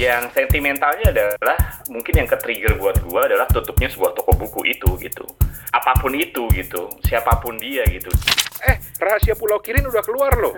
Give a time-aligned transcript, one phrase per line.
[0.00, 5.28] yang sentimentalnya adalah mungkin yang ke-trigger buat gue adalah tutupnya sebuah toko buku itu gitu.
[5.76, 6.88] Apa pun itu gitu.
[7.04, 8.08] Siapa pun dia gitu.
[8.64, 10.56] Eh rahasia Pulau Kirin udah keluar loh.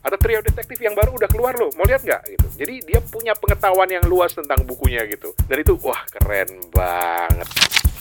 [0.00, 1.68] Atau trio detektif yang baru udah keluar loh.
[1.76, 2.46] Mau lihat nggak gitu?
[2.56, 5.36] Jadi dia punya pengetahuan yang luas tentang bukunya gitu.
[5.44, 7.48] Dan itu wah keren banget.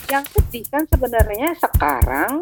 [0.10, 2.42] Yang sedih kan sebenarnya sekarang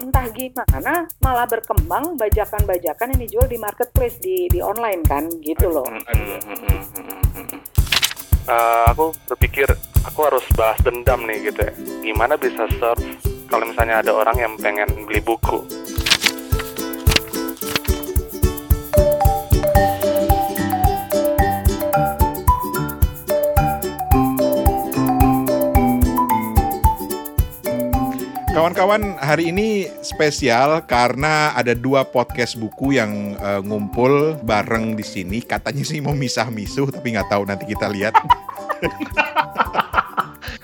[0.00, 5.84] entah gimana malah berkembang bajakan-bajakan yang dijual di marketplace di di online kan gitu loh.
[8.42, 9.70] Uh, aku berpikir
[10.02, 11.72] aku harus bahas dendam nih gitu ya.
[12.02, 13.04] Gimana bisa search
[13.46, 15.62] kalau misalnya ada orang yang pengen beli buku.
[28.52, 35.40] Kawan-kawan, hari ini spesial karena ada dua podcast buku yang uh, ngumpul bareng di sini.
[35.40, 38.12] Katanya sih mau misah-misuh, tapi nggak tahu nanti kita lihat.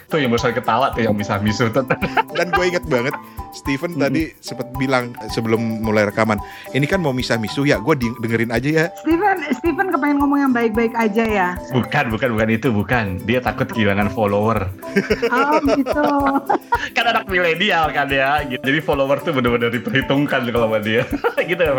[0.08, 1.84] tuh yang besar ketawa tuh yang misah-misuh tuh.
[2.32, 3.14] Dan gue inget banget
[3.56, 4.02] Steven hmm.
[4.02, 6.36] tadi sempat bilang sebelum mulai rekaman,
[6.76, 8.86] ini kan mau misah-misuh ya, gue dengerin aja ya.
[9.00, 11.48] Steven, Steven kepengen ngomong yang baik-baik aja ya.
[11.72, 13.04] Bukan, bukan, bukan itu, bukan.
[13.24, 14.68] Dia takut kehilangan follower.
[15.32, 16.08] Oh gitu.
[16.96, 18.60] kan anak milenial kan ya, gitu.
[18.60, 21.02] jadi follower tuh benar-benar diperhitungkan kalau sama dia.
[21.50, 21.72] gitu ya.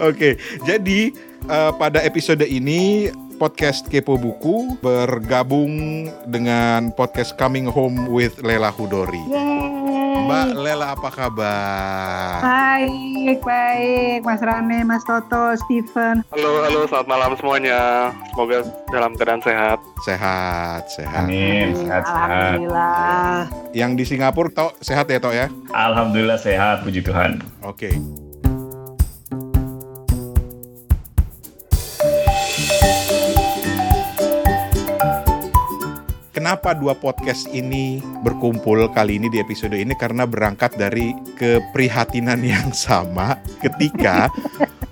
[0.00, 0.36] Oke,
[0.68, 1.12] jadi
[1.48, 3.08] uh, pada episode ini
[3.42, 9.18] podcast Kepo Buku bergabung dengan podcast Coming Home with Lela Hudori.
[9.26, 10.22] Yeay.
[10.22, 12.38] Mbak Lela apa kabar?
[12.38, 14.22] Baik, baik.
[14.22, 16.22] Mas Rane, Mas Toto, Steven.
[16.30, 18.14] Halo, halo, selamat malam semuanya.
[18.30, 18.62] Semoga
[18.94, 19.82] dalam keadaan sehat.
[20.06, 21.26] Sehat, sehat.
[21.26, 22.30] Amin, sehat, sehat.
[22.30, 23.50] Alhamdulillah.
[23.74, 25.50] Yang di Singapura, Tok, sehat ya, Tok ya?
[25.74, 27.42] Alhamdulillah sehat, puji Tuhan.
[27.66, 27.90] Oke.
[27.90, 28.31] Okay.
[36.52, 42.76] Kenapa dua podcast ini berkumpul kali ini di episode ini karena berangkat dari keprihatinan yang
[42.76, 44.28] sama ketika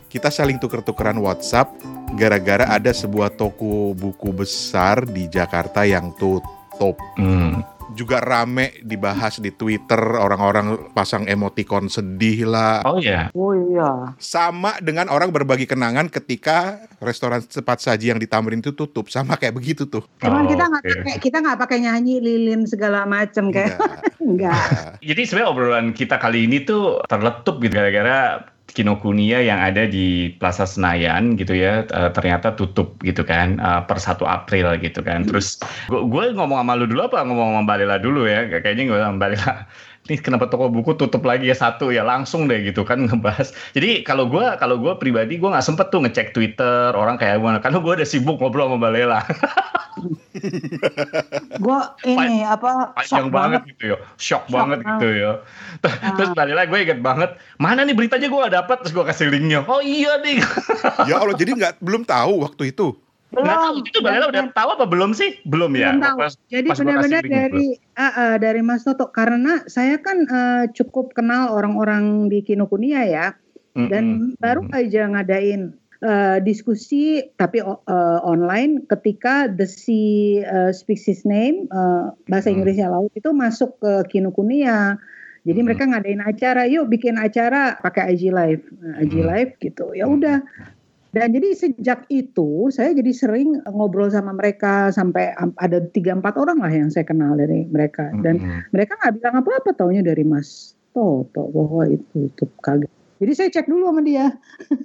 [0.08, 1.68] kita saling tuker-tukeran WhatsApp
[2.16, 6.96] gara-gara ada sebuah toko buku besar di Jakarta yang tutup.
[7.20, 7.60] Hmm
[7.94, 12.82] juga rame dibahas di Twitter orang-orang pasang emoticon sedih lah.
[12.86, 13.28] Oh iya.
[13.34, 14.14] Oh iya.
[14.20, 19.34] Sama dengan orang berbagi kenangan ketika restoran cepat saji yang di Tamrin itu tutup, sama
[19.40, 20.04] kayak begitu tuh.
[20.22, 20.94] Cuman oh, kita nggak okay.
[20.94, 23.76] pakai kita nggak pakai nyanyi lilin segala macam kayak
[24.26, 25.00] enggak.
[25.00, 30.64] Jadi sebenarnya obrolan kita kali ini tuh terletup gitu gara-gara Kinokuniya yang ada di Plaza
[30.64, 35.26] Senayan gitu ya uh, ternyata tutup gitu kan uh, per 1 April gitu kan.
[35.26, 35.58] Terus
[35.90, 38.46] gue ngomong sama lu dulu apa ngomong sama Mbak Lela dulu ya?
[38.48, 39.52] Kayaknya gue sama Mbak Lela
[40.08, 43.52] ini kenapa toko buku tutup lagi ya satu ya langsung deh gitu kan ngebahas.
[43.76, 47.58] Jadi kalau gue kalau gue pribadi gue nggak sempet tuh ngecek Twitter orang kayak gimana
[47.62, 49.20] karena gue udah sibuk ngobrol sama Mbak Lela.
[51.64, 53.98] gue ini apa panjang banget, gitu ya.
[54.16, 55.32] Shock, shock banget, gitu ya.
[56.16, 59.28] Terus tadi lah gue inget banget mana nih beritanya gue gak dapet terus gue kasih
[59.30, 59.60] linknya.
[59.68, 60.42] Oh iya nih.
[61.08, 62.92] Ya Allah jadi nggak belum tahu waktu itu?
[63.30, 63.46] Belum.
[63.46, 65.38] Nah, itu Mbak udah tahu apa belum sih?
[65.46, 65.94] Belum ya?
[65.94, 66.18] Belum tahu.
[66.18, 69.06] Pas, jadi benar-benar dari uh, uh, dari Mas Toto.
[69.14, 73.26] Karena saya kan uh, cukup kenal orang-orang di Kinokuniya ya.
[73.70, 74.42] Dan mm -hmm.
[74.42, 81.68] baru aja ngadain uh, diskusi tapi uh, online ketika the sea uh, speaks his name
[81.72, 82.60] uh, bahasa hmm.
[82.60, 84.96] Inggrisnya laut itu masuk ke Kinokuniya.
[85.40, 85.66] Jadi hmm.
[85.72, 89.28] mereka ngadain acara, yuk bikin acara pakai IG Live, nah, IG hmm.
[89.28, 89.86] Live gitu.
[89.96, 90.44] Ya udah.
[91.10, 96.62] Dan jadi sejak itu saya jadi sering ngobrol sama mereka sampai ada tiga empat orang
[96.62, 98.14] lah yang saya kenal dari mereka.
[98.22, 98.70] Dan hmm.
[98.70, 102.99] mereka nggak bilang apa-apa taunya dari Mas Toto bahwa itu tutup kaget.
[103.20, 104.32] Jadi saya cek dulu sama dia,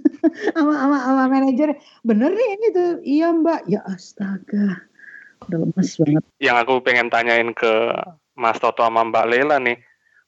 [0.56, 4.84] sama, sama, sama manajer, bener nih ini tuh, iya mbak, ya astaga,
[5.48, 6.24] udah lemes banget.
[6.44, 7.96] Yang aku pengen tanyain ke
[8.36, 9.80] Mas Toto sama Mbak Lela nih,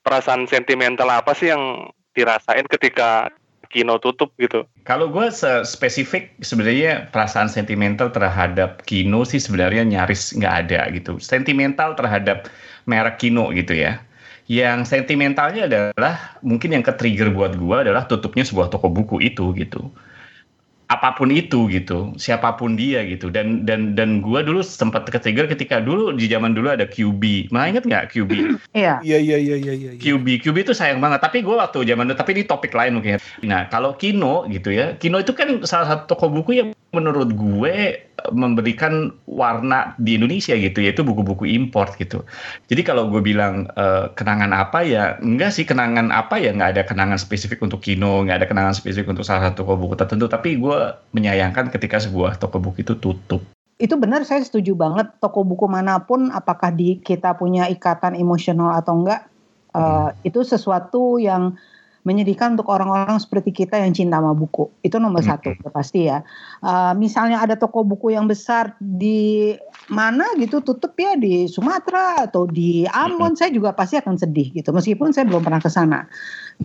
[0.08, 3.28] perasaan sentimental apa sih yang dirasain ketika
[3.68, 4.64] Kino tutup gitu?
[4.88, 5.28] Kalau gue
[5.68, 11.20] spesifik sebenarnya perasaan sentimental terhadap Kino sih sebenarnya nyaris nggak ada gitu.
[11.20, 12.48] Sentimental terhadap
[12.88, 14.00] merek Kino gitu ya
[14.48, 19.92] yang sentimentalnya adalah mungkin yang ke-trigger buat gue adalah tutupnya sebuah toko buku itu gitu
[20.88, 23.28] apa pun itu gitu siapa pun dia gitu.
[23.28, 27.72] Dan dan dan gue dulu sempat ke-trigger ketika dulu di zaman dulu ada QB mana
[27.72, 28.32] inget nggak QB
[28.78, 29.00] iya.
[29.04, 29.92] Iya iya iya iya ya.
[30.00, 31.20] QB QB itu sayang banget.
[31.20, 34.96] Tapi gue waktu zaman dulu tapi ini topik lain mungkin nah kalau Kino gitu ya
[34.98, 40.82] Kino itu kan salah satu toko buku yang menurut gue memberikan warna di Indonesia gitu
[40.82, 42.26] yaitu buku-buku import gitu.
[42.68, 45.64] Jadi kalau gue bilang uh, kenangan apa ya enggak sih.
[45.68, 49.52] Kenangan apa ya nggak ada kenangan spesifik untuk Kino, nggak ada kenangan spesifik untuk salah
[49.52, 50.26] satu toko buku tertentu.
[50.26, 50.77] Tapi gue
[51.14, 53.42] menyayangkan ketika sebuah toko buku itu tutup.
[53.78, 58.74] itu benar saya setuju banget toko buku mana pun apakah di kita punya ikatan emosional
[58.74, 59.30] atau enggak
[59.78, 61.54] uh, itu sesuatu yang
[62.02, 65.30] menyedihkan untuk orang-orang seperti kita yang cinta sama buku itu nomor hmm.
[65.30, 66.26] satu pasti ya
[66.66, 69.54] uh, misalnya ada toko buku yang besar di
[69.88, 74.76] mana gitu tutup ya di Sumatera atau di Ambon saya juga pasti akan sedih gitu
[74.76, 76.12] meskipun saya belum pernah ke sana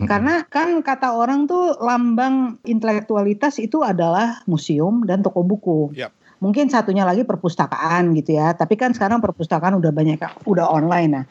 [0.09, 6.11] karena kan kata orang tuh lambang intelektualitas itu adalah museum dan toko buku yep.
[6.43, 11.25] mungkin satunya lagi perpustakaan gitu ya tapi kan sekarang perpustakaan udah banyak udah online nah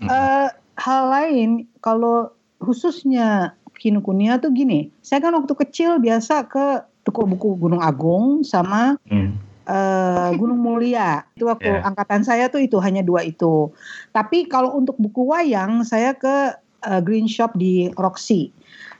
[0.00, 0.08] hmm.
[0.08, 0.48] uh,
[0.80, 2.32] hal lain kalau
[2.62, 8.96] khususnya Kinokuniya tuh gini, saya kan waktu kecil biasa ke toko buku Gunung Agung sama
[9.10, 9.53] hmm.
[9.68, 11.24] Uh, Gunung Mulia.
[11.36, 11.86] Itu waktu yeah.
[11.88, 13.72] angkatan saya tuh itu hanya dua itu.
[14.12, 18.52] Tapi kalau untuk buku wayang saya ke uh, Green Shop di Roxy.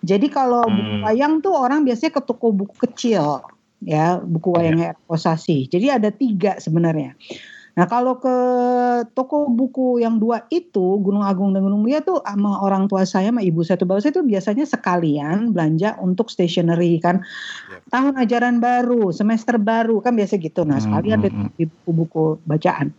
[0.04, 0.74] Jadi kalau hmm.
[0.74, 3.40] buku wayang tuh orang biasanya ke toko buku kecil
[3.84, 5.04] ya, buku wayangnya yeah.
[5.08, 5.68] Posasi.
[5.68, 7.16] Jadi ada tiga sebenarnya.
[7.74, 8.36] Nah kalau ke
[9.18, 13.34] toko buku yang dua itu Gunung Agung dan Gunung Mulia tuh sama orang tua saya
[13.34, 17.26] sama ibu saya tuh bapak saya tuh biasanya sekalian belanja untuk stationery kan
[17.66, 17.82] yep.
[17.90, 21.50] tahun ajaran baru semester baru kan biasa gitu nah hmm, sekalian hmm, hmm.
[21.58, 22.94] di buku-buku bacaan.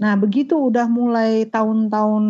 [0.00, 2.24] Nah, begitu udah mulai tahun-tahun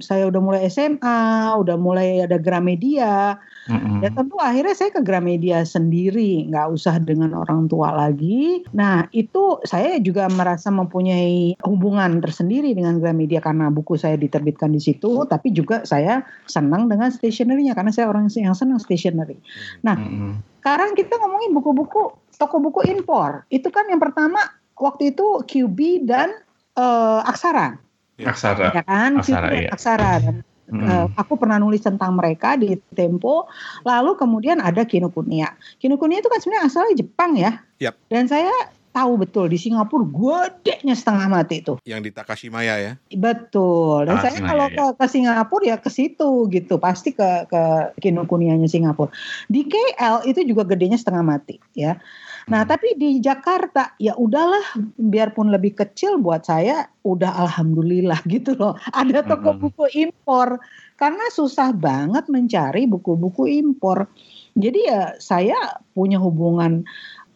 [0.00, 3.36] saya udah mulai SMA, udah mulai ada Gramedia,
[3.68, 4.00] mm-hmm.
[4.00, 8.64] ya tentu akhirnya saya ke Gramedia sendiri, nggak usah dengan orang tua lagi.
[8.72, 14.80] Nah, itu saya juga merasa mempunyai hubungan tersendiri dengan Gramedia karena buku saya diterbitkan di
[14.80, 19.36] situ, tapi juga saya senang dengan stationery-nya karena saya orang yang senang stationery.
[19.84, 20.64] Nah, mm-hmm.
[20.64, 23.44] sekarang kita ngomongin buku-buku toko buku impor.
[23.52, 24.40] Itu kan yang pertama
[24.80, 26.32] waktu itu QB dan
[26.80, 27.76] uh, aksara.
[28.20, 28.72] Aksara.
[28.72, 29.20] Ya kan?
[29.20, 29.68] Aksara, iya.
[29.72, 30.12] aksara.
[30.20, 30.36] Dan,
[30.72, 30.84] hmm.
[30.88, 33.48] uh, aku pernah nulis tentang mereka di Tempo.
[33.84, 35.56] Lalu kemudian ada Kinokuniya.
[35.80, 37.60] Kinokuniya itu kan sebenarnya asalnya Jepang ya.
[37.80, 37.94] Yep.
[38.08, 38.52] Dan saya
[38.90, 41.78] tahu betul di Singapura gedenya setengah mati itu.
[41.86, 42.92] Yang di Takashimaya ya.
[43.14, 44.10] Betul.
[44.10, 44.76] Dan ah, saya kalau ya.
[44.76, 47.62] ke, ke Singapura ya ke situ gitu, pasti ke ke
[48.02, 49.14] Kinokuniya-nya Singapura.
[49.46, 52.02] Di KL itu juga gedenya setengah mati ya.
[52.48, 54.62] Nah, tapi di Jakarta ya udahlah
[54.96, 58.78] biarpun lebih kecil buat saya udah alhamdulillah gitu loh.
[58.96, 60.56] Ada toko buku impor
[60.96, 64.08] karena susah banget mencari buku-buku impor.
[64.56, 65.56] Jadi ya saya
[65.92, 66.86] punya hubungan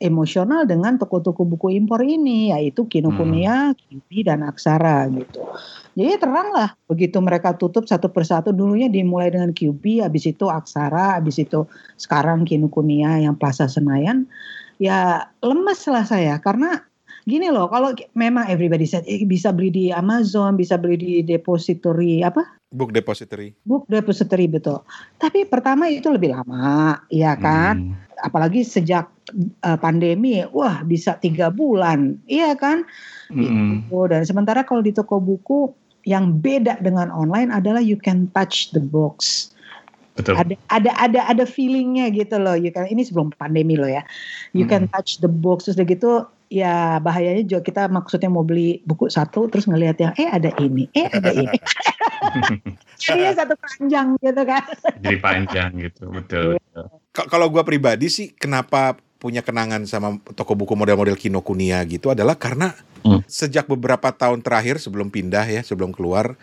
[0.03, 3.79] emosional dengan toko-toko buku impor ini yaitu Kinokuniya, hmm.
[3.79, 5.41] Kibi dan Aksara gitu.
[5.95, 11.23] Jadi terang lah begitu mereka tutup satu persatu dulunya dimulai dengan QB, habis itu Aksara,
[11.23, 11.65] habis itu
[11.97, 14.27] sekarang Kinokuniya yang Plaza Senayan
[14.79, 16.39] ya lemes lah saya.
[16.41, 16.81] Karena
[17.25, 22.21] gini loh kalau memang everybody said eh, bisa beli di Amazon bisa beli di depository
[22.21, 22.45] apa?
[22.75, 23.55] Book depository.
[23.65, 24.85] Book depository betul.
[25.17, 27.95] Tapi pertama itu lebih lama ya kan?
[27.95, 28.03] Hmm.
[28.25, 29.11] apalagi sejak
[29.67, 32.87] uh, pandemi wah bisa tiga bulan iya kan?
[33.29, 33.85] Hmm.
[33.91, 34.07] gitu.
[34.09, 35.75] dan sementara kalau di toko buku
[36.05, 39.54] yang beda dengan online adalah you can touch the books
[40.15, 40.39] Betul.
[40.39, 42.55] Ada ada ada ada feelingnya gitu loh.
[42.55, 44.07] You kan ini sebelum pandemi loh ya.
[44.55, 44.71] You hmm.
[44.71, 49.51] can touch the books terus gitu ya bahayanya juga kita maksudnya mau beli buku satu
[49.51, 51.59] terus ngelihat yang eh ada ini, eh ada ini.
[53.03, 54.65] Jadi satu panjang gitu kan.
[55.03, 56.63] Jadi panjang gitu, betul.
[56.63, 56.87] betul.
[57.11, 62.77] Kalau gue pribadi sih kenapa punya kenangan sama toko buku model-model Kinokuniya gitu adalah karena
[63.03, 63.25] hmm.
[63.25, 66.37] sejak beberapa tahun terakhir sebelum pindah ya, sebelum keluar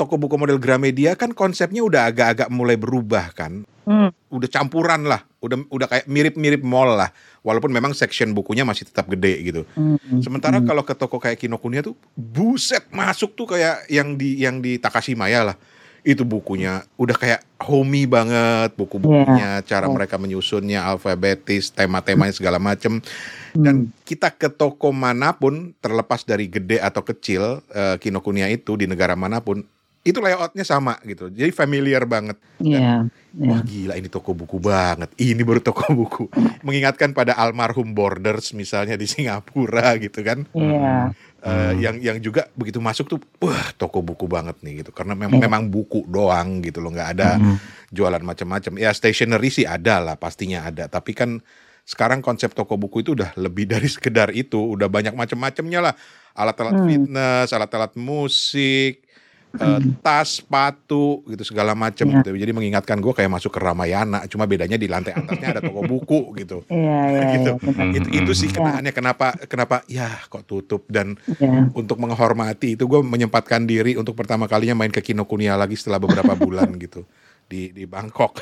[0.00, 3.68] toko buku model Gramedia kan konsepnya udah agak-agak mulai berubah kan.
[3.84, 4.08] Hmm.
[4.32, 7.12] Udah campuran lah, udah udah kayak mirip-mirip mall lah.
[7.44, 9.62] Walaupun memang section bukunya masih tetap gede gitu.
[9.76, 10.00] Hmm.
[10.24, 10.64] Sementara hmm.
[10.64, 15.52] kalau ke toko kayak Kinokuniya tuh buset masuk tuh kayak yang di yang di Takashimaya
[15.52, 15.56] lah.
[16.00, 19.66] Itu bukunya udah kayak homey banget buku-bukunya, yeah.
[19.68, 19.92] cara oh.
[19.92, 23.04] mereka menyusunnya alfabetis, tema-temanya segala macem.
[23.52, 24.08] Dan hmm.
[24.08, 29.12] kita ke toko mana pun, terlepas dari gede atau kecil, uh, Kinokuniya itu di negara
[29.12, 29.60] mana pun,
[30.00, 33.04] itu layoutnya sama gitu jadi familiar banget yeah,
[33.36, 33.52] yeah.
[33.52, 36.24] wah gila ini toko buku banget ini baru toko buku
[36.66, 41.12] mengingatkan pada almarhum Borders misalnya di Singapura gitu kan yeah.
[41.40, 41.80] Uh, hmm.
[41.80, 45.48] yang yang juga begitu masuk tuh wah toko buku banget nih gitu karena memang yeah.
[45.48, 47.56] memang buku doang gitu loh nggak ada hmm.
[47.92, 51.40] jualan macam-macam ya stationery sih ada lah pastinya ada tapi kan
[51.84, 55.94] sekarang konsep toko buku itu udah lebih dari sekedar itu udah banyak macam-macamnya lah
[56.36, 56.88] alat-alat hmm.
[56.88, 59.09] fitness alat-alat musik
[59.58, 62.22] uh, tas, sepatu gitu segala macam yeah.
[62.22, 62.36] gitu.
[62.36, 66.20] Jadi mengingatkan gue kayak masuk ke Ramayana, cuma bedanya di lantai atasnya ada toko buku
[66.38, 66.62] gitu.
[66.80, 67.52] Iya, iya, gitu.
[67.60, 71.68] Yeah, itu itu sih kenaannya kenapa kenapa ya kok tutup dan yeah.
[71.76, 76.32] untuk menghormati itu gue menyempatkan diri untuk pertama kalinya main ke Kinokuniya lagi setelah beberapa
[76.44, 77.04] bulan gitu.
[77.50, 78.38] di di Bangkok.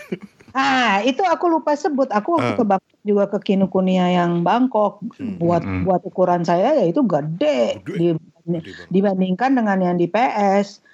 [0.52, 2.12] Ah, itu aku lupa sebut.
[2.12, 2.58] Aku waktu uh.
[2.60, 5.00] ke Bangkok juga ke Kinokuniya yang Bangkok.
[5.16, 5.40] Hmm.
[5.40, 5.88] Buat hmm.
[5.88, 8.20] buat ukuran saya ya itu gede, gede.
[8.92, 10.84] dibandingkan dengan yang di PS.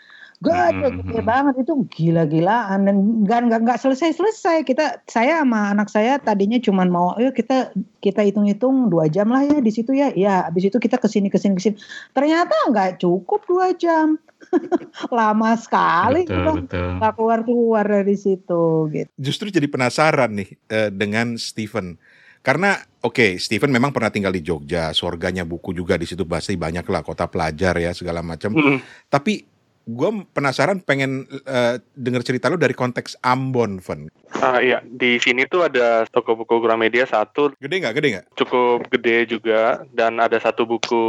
[0.45, 1.09] Gede, hmm.
[1.09, 4.69] gede banget itu gila-gilaan dan nggak nggak nggak selesai-selesai.
[4.69, 7.73] Kita saya sama anak saya tadinya cuma mau, ayo kita
[8.05, 10.13] kita hitung-hitung dua jam lah ya di situ ya.
[10.13, 11.77] Ya, habis itu kita ke sini ke sini ke sini.
[12.13, 14.21] Ternyata nggak cukup dua jam.
[15.09, 17.01] lama sekali betul, betul.
[17.01, 19.09] Gak keluar keluar dari situ gitu.
[19.17, 21.97] Justru jadi penasaran nih uh, dengan Steven
[22.45, 26.61] karena oke okay, Steven memang pernah tinggal di Jogja, surganya buku juga di situ pasti
[26.61, 28.53] banyak lah kota pelajar ya segala macam.
[28.53, 28.79] Mm.
[29.09, 29.54] Tapi
[29.85, 34.09] gue penasaran pengen uh, denger cerita lo dari konteks Ambon, Ven.
[34.41, 37.53] Uh, iya, di sini tuh ada toko buku Gramedia satu.
[37.61, 37.95] Gede nggak?
[38.01, 38.27] Gede nggak?
[38.35, 41.05] Cukup gede juga, dan ada satu buku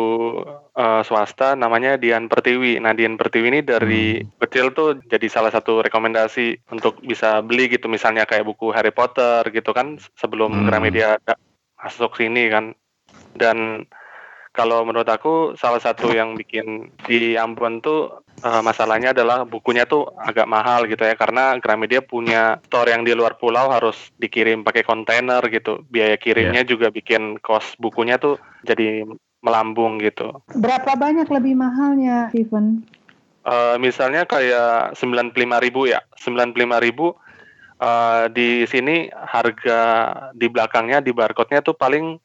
[0.75, 2.77] uh, swasta namanya Dian Pertiwi.
[2.83, 4.43] Nah, Dian Pertiwi ini dari hmm.
[4.43, 9.47] kecil tuh jadi salah satu rekomendasi untuk bisa beli gitu, misalnya kayak buku Harry Potter
[9.55, 10.65] gitu kan, sebelum hmm.
[10.67, 11.15] Gramedia
[11.79, 12.75] masuk sini kan.
[13.35, 13.87] Dan
[14.55, 20.07] kalau menurut aku salah satu yang bikin di Ambon tuh uh, masalahnya adalah bukunya tuh
[20.15, 24.87] agak mahal gitu ya karena Gramedia punya store yang di luar pulau harus dikirim pakai
[24.87, 26.71] kontainer gitu biaya kirimnya yeah.
[26.71, 29.03] juga bikin kos bukunya tuh jadi
[29.45, 30.41] melambung gitu.
[30.57, 32.81] Berapa banyak lebih mahalnya, Steven?
[33.45, 37.13] Uh, misalnya kayak 95 ribu ya, 95 ribu
[37.77, 39.79] uh, di sini harga
[40.33, 42.17] di belakangnya di barcode-nya tuh paling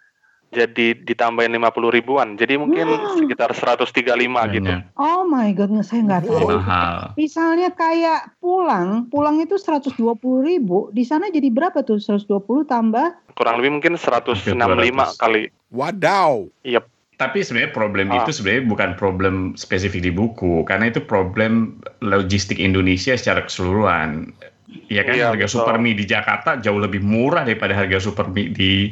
[0.51, 2.35] jadi ditambahin lima puluh ribuan.
[2.35, 3.23] Jadi mungkin wow.
[3.23, 4.51] sekitar 135 Banyak.
[4.59, 4.73] gitu.
[4.99, 6.59] Oh my god, saya nggak tahu.
[6.59, 7.15] Mahal.
[7.15, 10.91] Misalnya kayak pulang, pulang itu seratus dua puluh ribu.
[10.91, 12.03] Di sana jadi berapa tuh?
[12.03, 13.15] Seratus dua puluh tambah?
[13.39, 15.55] Kurang lebih mungkin seratus enam lima kali.
[15.71, 16.51] Wadaw.
[16.67, 16.85] Yep.
[17.21, 18.25] Tapi sebenarnya problem ah.
[18.25, 24.33] itu sebenarnya bukan problem spesifik di buku, karena itu problem logistik Indonesia secara keseluruhan.
[24.91, 25.57] Iya kan iya, harga betul.
[25.63, 28.91] super mie di Jakarta jauh lebih murah daripada harga super mie di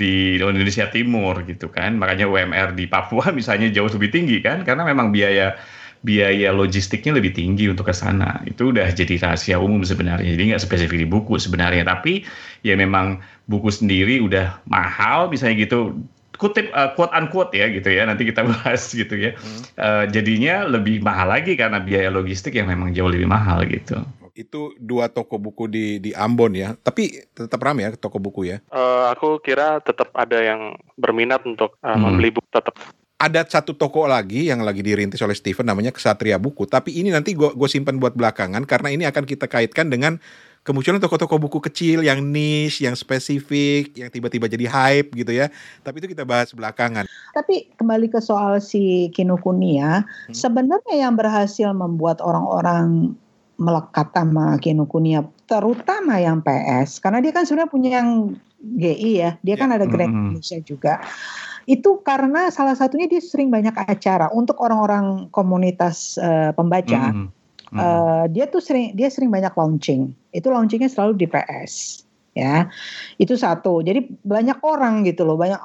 [0.00, 2.00] di Indonesia Timur gitu kan.
[2.00, 5.56] Makanya UMR di Papua misalnya jauh lebih tinggi kan karena memang biaya
[6.04, 8.40] biaya logistiknya lebih tinggi untuk ke sana.
[8.48, 10.32] Itu udah jadi rahasia umum sebenarnya.
[10.32, 12.24] Jadi nggak spesifik di buku sebenarnya, tapi
[12.64, 15.98] ya memang buku sendiri udah mahal misalnya gitu
[16.36, 19.60] kutip uh, quote unquote ya gitu ya nanti kita bahas gitu ya hmm.
[19.80, 24.04] uh, jadinya lebih mahal lagi karena biaya logistik yang memang jauh lebih mahal gitu
[24.36, 26.76] itu dua toko buku di di Ambon ya.
[26.76, 28.60] Tapi tetap ramai ya toko buku ya.
[28.68, 32.00] Uh, aku kira tetap ada yang berminat untuk uh, hmm.
[32.04, 32.76] membeli buku tetap.
[33.16, 36.68] Ada satu toko lagi yang lagi dirintis oleh Steven namanya Kesatria Buku.
[36.68, 40.20] Tapi ini nanti gue gue simpan buat belakangan karena ini akan kita kaitkan dengan
[40.66, 45.48] kemunculan toko-toko buku kecil yang niche, yang spesifik, yang tiba-tiba jadi hype gitu ya.
[45.80, 47.06] Tapi itu kita bahas belakangan.
[47.32, 50.34] Tapi kembali ke soal si Kinokuniya, hmm.
[50.34, 53.14] sebenarnya yang berhasil membuat orang-orang
[53.56, 59.30] melekat sama Kinokuniya terutama yang PS karena dia kan sebenarnya punya yang GI ya.
[59.40, 59.58] Dia yeah.
[59.58, 60.26] kan ada Grand mm -hmm.
[60.36, 60.94] Indonesia juga.
[61.66, 67.12] Itu karena salah satunya dia sering banyak acara untuk orang-orang komunitas uh, pembaca.
[67.12, 67.78] Mm -hmm.
[67.78, 70.14] uh, dia tuh sering dia sering banyak launching.
[70.30, 72.68] Itu launchingnya selalu di PS ya.
[73.16, 73.82] Itu satu.
[73.82, 75.40] Jadi banyak orang gitu loh.
[75.40, 75.58] Banyak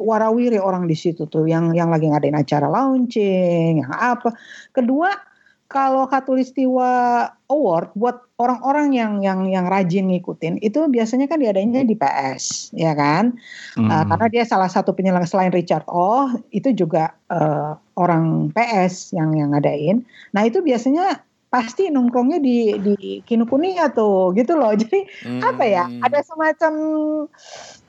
[0.00, 4.32] warawiri orang di situ tuh yang yang lagi ngadain acara launching yang apa.
[4.72, 5.31] Kedua
[5.72, 11.96] kalau Katulistiwa Award buat orang-orang yang yang yang rajin ngikutin itu biasanya kan diadainnya di
[11.96, 13.32] PS ya kan
[13.80, 13.88] hmm.
[13.88, 19.32] uh, karena dia salah satu penyelenggara selain Richard Oh itu juga uh, orang PS yang
[19.32, 20.04] yang ngadain
[20.36, 25.40] nah itu biasanya pasti nongkrongnya di di Kinokuniya tuh gitu loh jadi hmm.
[25.40, 26.72] apa ya ada semacam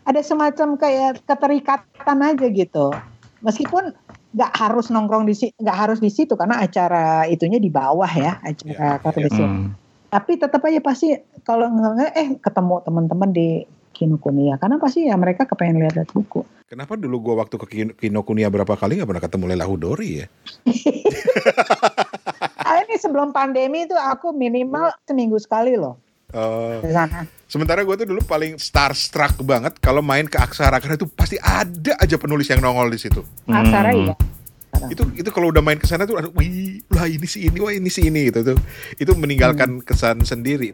[0.08, 2.96] ada semacam kayak keterikatan aja gitu
[3.44, 3.92] meskipun
[4.34, 8.98] nggak harus nongkrong di nggak harus di situ karena acara itunya di bawah ya acara
[8.98, 9.30] ya, ya.
[9.30, 9.78] Hmm.
[10.10, 11.14] Tapi tetap aja pasti
[11.46, 13.50] kalau nggak eh ketemu teman-teman di
[13.94, 16.42] Kinokuniya karena pasti ya mereka kepengen lihat buku.
[16.66, 17.66] Kenapa dulu gua waktu ke
[18.02, 20.28] Kinokuniya berapa kali nggak pernah ketemu Lela Hudori ya?
[22.66, 26.02] ah, ini sebelum pandemi itu aku minimal seminggu sekali loh.
[26.34, 26.82] Uh,
[27.46, 31.94] sementara gue tuh dulu paling starstruck banget kalau main ke Aksara karena itu pasti ada
[32.02, 33.22] aja penulis yang nongol di situ.
[33.46, 34.10] Aksara hmm.
[34.10, 34.16] ya.
[34.90, 37.70] Itu itu kalau udah main ke sana tuh aduh, wih, lah ini si ini, wah
[37.70, 38.58] ini si ini gitu tuh.
[38.98, 39.86] Itu meninggalkan hmm.
[39.86, 40.74] kesan sendiri.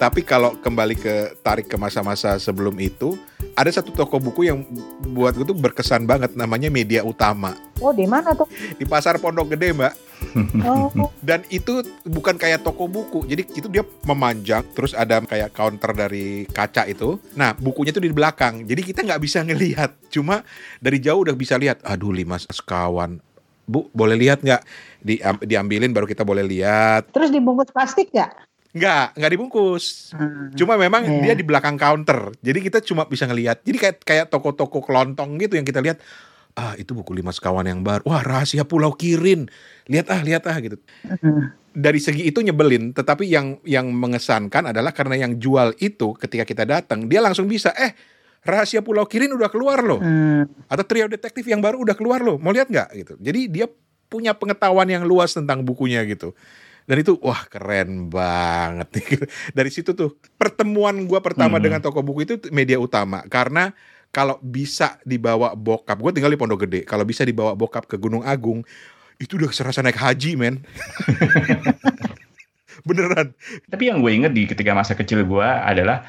[0.00, 3.20] Tapi kalau kembali ke tarik ke masa-masa sebelum itu,
[3.60, 4.64] ada satu toko buku yang
[5.12, 7.52] buat gue tuh berkesan banget namanya Media Utama.
[7.84, 8.48] Oh, di mana tuh?
[8.80, 9.92] Di Pasar Pondok Gede, Mbak.
[10.64, 10.88] Oh.
[11.28, 13.28] Dan itu bukan kayak toko buku.
[13.28, 17.20] Jadi itu dia memanjang, terus ada kayak counter dari kaca itu.
[17.36, 18.64] Nah, bukunya tuh di belakang.
[18.64, 19.92] Jadi kita nggak bisa ngelihat.
[20.08, 20.40] Cuma
[20.80, 21.84] dari jauh udah bisa lihat.
[21.84, 23.20] Aduh, lima sekawan.
[23.68, 24.62] Bu, boleh lihat nggak?
[25.04, 27.12] Di, diambilin baru kita boleh lihat.
[27.12, 28.49] Terus dibungkus plastik nggak?
[28.70, 30.14] Nggak, nggak dibungkus.
[30.14, 30.54] Hmm.
[30.54, 31.32] Cuma memang yeah.
[31.32, 32.30] dia di belakang counter.
[32.38, 33.66] Jadi kita cuma bisa ngelihat.
[33.66, 35.98] Jadi kayak kayak toko-toko kelontong gitu yang kita lihat
[36.58, 39.46] ah itu buku lima sekawan yang baru wah rahasia pulau kirin
[39.86, 40.76] lihat ah lihat ah gitu
[41.70, 46.64] dari segi itu nyebelin tetapi yang yang mengesankan adalah karena yang jual itu ketika kita
[46.66, 47.94] datang dia langsung bisa eh
[48.42, 50.66] rahasia pulau kirin udah keluar loh hmm.
[50.66, 53.66] atau trio detektif yang baru udah keluar loh mau lihat nggak gitu jadi dia
[54.10, 56.34] punya pengetahuan yang luas tentang bukunya gitu
[56.84, 58.88] dan itu wah keren banget
[59.56, 61.64] dari situ tuh pertemuan gua pertama hmm.
[61.64, 63.72] dengan toko buku itu media utama karena
[64.10, 68.26] kalau bisa dibawa bokap, gue tinggal di Pondok Gede, kalau bisa dibawa bokap ke Gunung
[68.26, 68.66] Agung,
[69.22, 70.58] itu udah serasa naik haji, men.
[72.86, 73.36] Beneran.
[73.70, 76.02] Tapi yang gue inget di ketika masa kecil gue adalah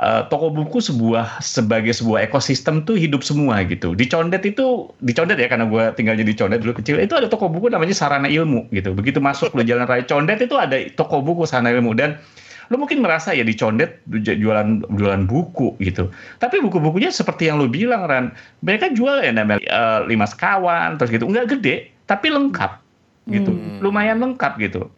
[0.00, 3.96] uh, toko buku sebuah sebagai sebuah ekosistem tuh hidup semua gitu.
[3.96, 7.28] Di Condet itu di Condet ya karena gue tinggalnya di Condet dulu kecil itu ada
[7.28, 8.92] toko buku namanya Sarana Ilmu gitu.
[8.92, 12.20] Begitu masuk lo Jalan Raya Condet itu ada toko buku Sarana Ilmu dan
[12.66, 16.10] lo mungkin merasa ya di Condet jualan jualan buku gitu.
[16.42, 18.34] Tapi buku-bukunya seperti yang lo bilang Ran,
[18.66, 22.82] mereka jual ya namanya uh, lima sekawan terus gitu, nggak gede tapi lengkap
[23.30, 23.82] gitu, hmm.
[23.82, 24.90] lumayan lengkap gitu.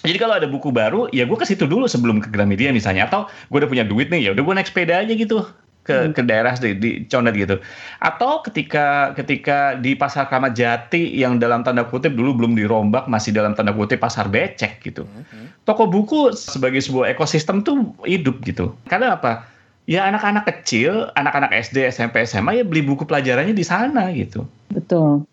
[0.00, 3.28] Jadi kalau ada buku baru, ya gue ke situ dulu sebelum ke Gramedia misalnya, atau
[3.28, 5.44] gue udah punya duit nih, ya udah gue naik sepeda aja gitu
[5.80, 6.12] ke hmm.
[6.12, 7.56] ke daerah di, di Condet gitu.
[8.00, 13.32] Atau ketika ketika di pasar Kramat Jati yang dalam tanda kutip dulu belum dirombak masih
[13.32, 15.08] dalam tanda kutip pasar becek gitu.
[15.08, 15.52] Hmm.
[15.64, 18.76] Toko buku sebagai sebuah ekosistem tuh hidup gitu.
[18.88, 19.48] Karena apa?
[19.90, 24.46] Ya anak-anak kecil, anak-anak SD, SMP, SMA ya beli buku pelajarannya di sana gitu.
[24.70, 25.26] Betul.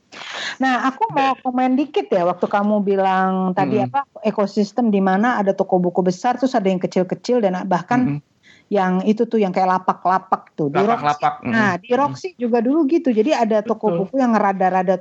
[0.57, 3.85] Nah, aku mau komen dikit ya waktu kamu bilang tadi hmm.
[3.93, 8.21] apa ekosistem di mana ada toko buku besar terus ada yang kecil-kecil dan bahkan hmm
[8.67, 10.67] yang itu tuh yang kayak lapak-lapak tuh.
[10.67, 11.43] Di lapak-lapak.
[11.43, 11.51] Mm.
[11.51, 12.39] Nah, di Roxy mm.
[12.39, 13.09] juga dulu gitu.
[13.15, 13.99] Jadi ada toko Betul.
[14.03, 14.95] buku yang rada-rada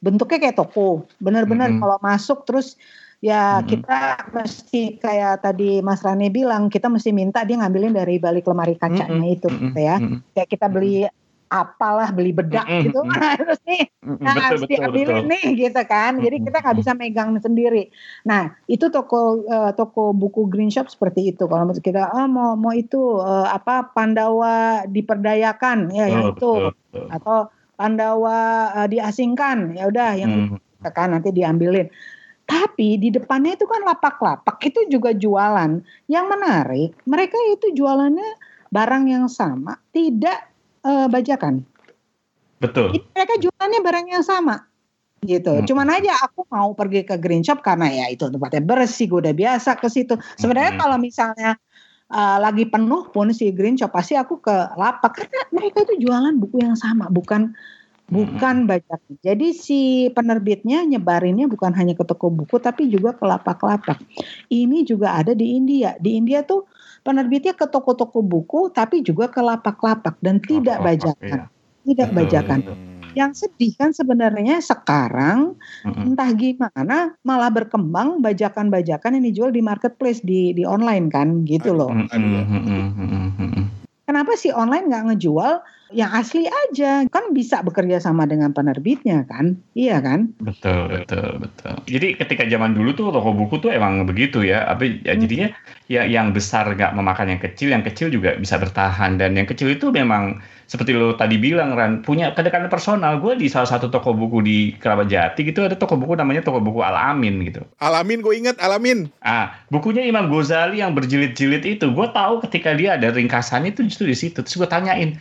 [0.00, 1.04] bentuknya kayak toko.
[1.20, 1.78] Bener-bener mm.
[1.80, 2.80] kalau masuk terus
[3.22, 3.66] ya mm.
[3.70, 3.98] kita
[4.34, 9.22] mesti kayak tadi Mas Rani bilang kita mesti minta dia ngambilin dari balik lemari kacanya
[9.22, 9.36] mm.
[9.38, 9.96] itu gitu ya.
[10.02, 10.26] Mm.
[10.34, 11.06] Kayak kita beli
[11.52, 12.84] apalah beli bedak mm -hmm.
[12.88, 16.16] gitu harus nih nah betul, harus diambilin nih gitu kan.
[16.18, 17.92] Jadi kita nggak bisa megang sendiri.
[18.24, 21.44] Nah itu toko uh, toko buku green shop seperti itu.
[21.44, 25.92] Kalau kita oh mau mau itu uh, apa Pandawa diperdayakan.
[25.92, 26.72] Ya yang itu.
[27.12, 29.76] atau Pandawa uh, diasingkan.
[29.76, 30.90] Ya udah yang mm.
[30.90, 31.86] kan nanti diambilin
[32.52, 35.80] tapi di depannya itu kan lapak-lapak itu juga jualan.
[36.04, 38.36] Yang menarik, mereka itu jualannya
[38.68, 40.52] barang yang sama, tidak
[40.84, 41.64] uh, bajakan.
[42.60, 42.92] Betul.
[42.92, 44.68] Jadi mereka jualannya barang yang sama
[45.24, 45.54] gitu.
[45.54, 45.64] Hmm.
[45.64, 49.34] Cuman aja aku mau pergi ke green shop karena ya itu tempatnya bersih, gue udah
[49.34, 50.18] biasa ke situ.
[50.36, 50.80] Sebenarnya hmm.
[50.82, 51.50] kalau misalnya
[52.12, 56.34] uh, lagi penuh pun si green shop pasti aku ke lapak karena mereka itu jualan
[56.36, 57.54] buku yang sama, bukan
[58.12, 58.68] bukan hmm.
[58.68, 59.12] bajakan.
[59.24, 59.80] Jadi si
[60.12, 63.96] penerbitnya nyebarinnya bukan hanya ke toko buku tapi juga ke lapak-lapak.
[64.52, 65.96] Ini juga ada di India.
[65.96, 66.68] Di India tuh
[67.00, 71.48] penerbitnya ke toko-toko buku tapi juga ke lapak-lapak dan tidak bajakan.
[71.48, 71.48] Iya.
[71.82, 72.60] Tidak bajakan.
[72.62, 72.90] Hmm.
[73.12, 76.12] Yang sedih kan sebenarnya sekarang hmm.
[76.12, 81.92] entah gimana malah berkembang bajakan-bajakan yang dijual di marketplace di di online kan gitu loh.
[81.92, 83.68] Hmm.
[84.04, 87.04] Kenapa sih online nggak ngejual yang asli aja.
[87.08, 89.56] Kan bisa bekerja sama dengan penerbitnya kan?
[89.76, 90.32] Iya kan?
[90.40, 91.74] Betul betul betul.
[91.86, 94.66] Jadi ketika zaman dulu tuh toko buku tuh emang begitu ya.
[94.66, 95.20] Tapi ya, hmm.
[95.22, 95.48] jadinya
[95.86, 99.20] ya yang besar nggak memakan yang kecil yang kecil juga bisa bertahan.
[99.20, 100.40] Dan yang kecil itu memang
[100.72, 103.20] seperti lo tadi bilang Ran punya kedekatan personal.
[103.20, 106.64] Gue di salah satu toko buku di Kerabat Jati gitu ada toko buku namanya toko
[106.64, 107.60] buku Alamin gitu.
[107.76, 109.12] Alamin gue inget Alamin.
[109.20, 111.92] Ah bukunya Imam Ghazali yang berjilid-jilid itu.
[111.92, 114.40] Gue tahu ketika dia ada ringkasannya itu justru di situ.
[114.40, 115.20] Terus gue tanyain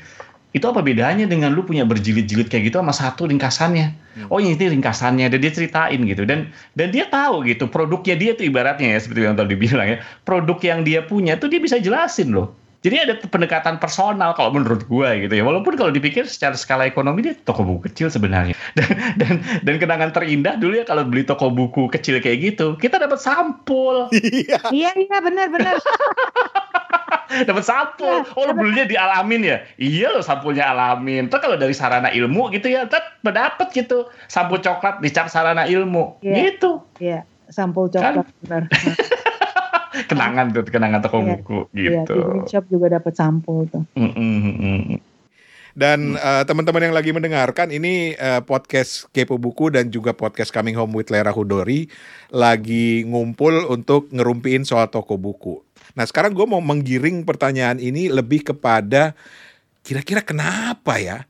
[0.51, 3.95] itu apa bedanya dengan lu punya berjilid-jilid kayak gitu sama satu ringkasannya?
[4.11, 4.27] Hmm.
[4.27, 6.27] oh ini ringkasannya dan dia ceritain gitu.
[6.27, 9.97] Dan dan dia tahu gitu produknya dia tuh ibaratnya ya seperti yang tadi bilang ya
[10.27, 12.51] produk yang dia punya tuh dia bisa jelasin loh.
[12.81, 15.45] Jadi ada pendekatan personal kalau menurut gue gitu ya.
[15.45, 18.57] Walaupun kalau dipikir secara skala ekonomi dia toko buku kecil sebenarnya.
[18.77, 22.97] Dan dan, dan kenangan terindah dulu ya kalau beli toko buku kecil kayak gitu kita
[22.97, 24.09] dapat sampul.
[24.31, 24.57] Iya.
[24.73, 25.75] Iya, iya benar benar
[27.47, 28.23] dapat sampul.
[28.23, 29.57] Ya, oh, lo belinya di Alamin ya?
[29.79, 31.31] Iya lo sampulnya Alamin.
[31.31, 34.07] Terus kalau dari sarana ilmu gitu ya, tetap dapat gitu.
[34.27, 36.19] Sampul coklat dicap sarana ilmu.
[36.23, 36.83] Ya, gitu.
[36.99, 38.39] Iya, sampul coklat kan?
[38.43, 38.63] benar.
[40.11, 42.15] kenangan tuh, kenangan toko ya, buku gitu.
[42.15, 43.83] Iya, di shop juga dapat sampul tuh.
[43.99, 45.10] Mm -mm.
[45.71, 50.75] Dan uh, teman-teman yang lagi mendengarkan ini uh, podcast Kepo Buku dan juga podcast Coming
[50.75, 51.87] Home with Lera Hudori
[52.27, 55.63] lagi ngumpul untuk ngerumpiin soal toko buku.
[55.95, 59.15] Nah sekarang gue mau menggiring pertanyaan ini lebih kepada
[59.83, 61.23] kira-kira kenapa ya?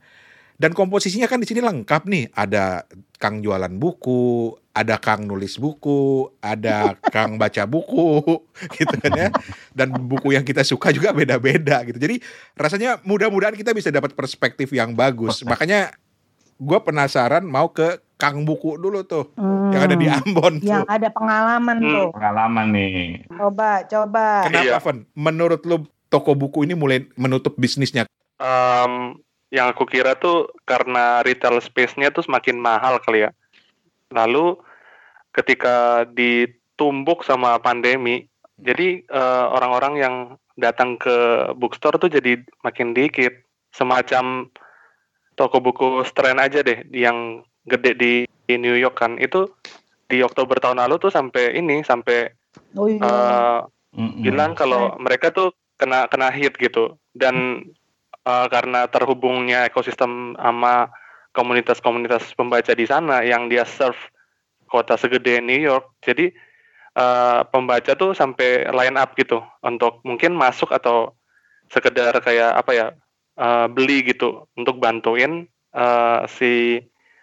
[0.58, 2.30] Dan komposisinya kan di sini lengkap nih.
[2.34, 2.86] Ada
[3.18, 8.24] Kang jualan buku, ada Kang nulis buku, ada Kang baca buku,
[8.76, 9.28] gitu kan ya.
[9.76, 12.00] Dan buku yang kita suka juga beda-beda gitu.
[12.00, 12.24] Jadi
[12.56, 15.44] rasanya mudah-mudahan kita bisa dapat perspektif yang bagus.
[15.44, 15.92] Makanya
[16.56, 20.70] gue penasaran mau ke Kang buku dulu tuh, hmm, yang ada di Ambon tuh.
[20.70, 22.08] Yang ada pengalaman hmm, tuh.
[22.14, 22.94] Pengalaman nih.
[23.34, 24.26] Coba, coba.
[24.46, 24.78] Kenapa, iya.
[25.18, 28.06] Menurut lu toko buku ini mulai menutup bisnisnya?
[28.38, 29.18] Um,
[29.50, 33.34] yang aku kira tuh karena retail space-nya tuh semakin mahal kali ya.
[34.12, 34.60] Lalu
[35.32, 38.28] ketika ditumbuk sama pandemi,
[38.60, 40.14] jadi orang eh, orang-orang yang
[40.60, 43.32] datang ke bookstore tuh jadi makin dikit.
[43.72, 44.52] Semacam
[45.34, 49.16] toko buku Strand aja deh yang gede di, di New York kan.
[49.16, 49.48] Itu
[50.12, 52.28] di Oktober tahun lalu tuh sampai ini sampai
[52.76, 53.00] oh, iya.
[53.00, 53.58] uh,
[53.96, 54.20] mm-hmm.
[54.20, 57.64] bilang kalau mereka tuh kena kena hit gitu dan
[58.28, 60.92] uh, karena terhubungnya ekosistem sama
[61.32, 63.98] komunitas-komunitas pembaca di sana yang dia serve
[64.68, 66.00] kota segede New York.
[66.04, 66.32] Jadi
[66.96, 71.12] uh, pembaca tuh sampai line up gitu untuk mungkin masuk atau
[71.72, 72.86] sekedar kayak apa ya
[73.40, 76.80] uh, beli gitu untuk bantuin uh, si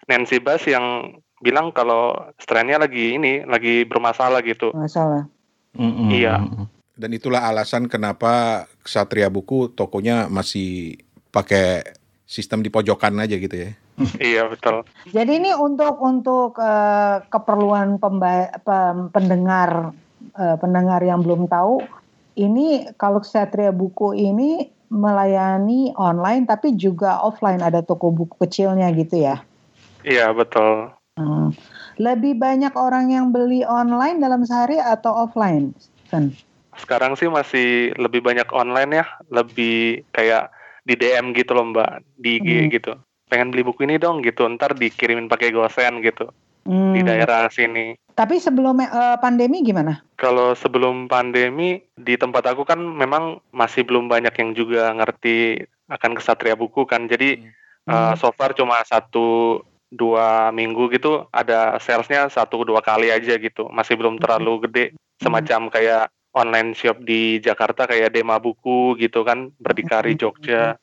[0.09, 4.73] Nancy Bass yang bilang kalau strainnya lagi ini lagi bermasalah gitu.
[4.73, 5.29] Masalah.
[5.77, 6.09] Mm -hmm.
[6.09, 6.35] Iya.
[6.99, 10.99] Dan itulah alasan kenapa Satria Buku tokonya masih
[11.31, 11.95] pakai
[12.27, 13.71] sistem di pojokan aja gitu ya.
[14.21, 14.85] Iya betul.
[15.09, 18.53] Jadi ini untuk untuk uh, keperluan pemba
[19.11, 19.91] pendengar
[20.35, 21.83] uh, pendengar yang belum tahu,
[22.39, 29.21] ini kalau Satria Buku ini melayani online tapi juga offline ada toko buku kecilnya gitu
[29.21, 29.43] ya.
[30.01, 30.89] Iya betul.
[31.19, 31.51] Hmm.
[31.99, 35.75] Lebih banyak orang yang beli online dalam sehari atau offline,
[36.07, 36.31] Sen?
[36.79, 40.49] sekarang sih masih lebih banyak online ya, lebih kayak
[40.87, 42.69] di DM gitu loh Mbak, di IG hmm.
[42.71, 42.93] gitu.
[43.29, 46.33] Pengen beli buku ini dong gitu, ntar dikirimin pakai gosen gitu
[46.65, 46.93] hmm.
[46.97, 47.95] di daerah sini.
[48.17, 50.03] Tapi sebelum uh, pandemi gimana?
[50.19, 56.17] Kalau sebelum pandemi di tempat aku kan memang masih belum banyak yang juga ngerti akan
[56.17, 57.07] kesatria buku kan.
[57.07, 57.89] Jadi hmm.
[57.89, 63.65] uh, so far cuma satu dua minggu gitu ada salesnya satu dua kali aja gitu
[63.73, 69.49] masih belum terlalu gede semacam kayak online shop di Jakarta kayak Dema Buku gitu kan
[69.57, 70.77] berdikari Jogja.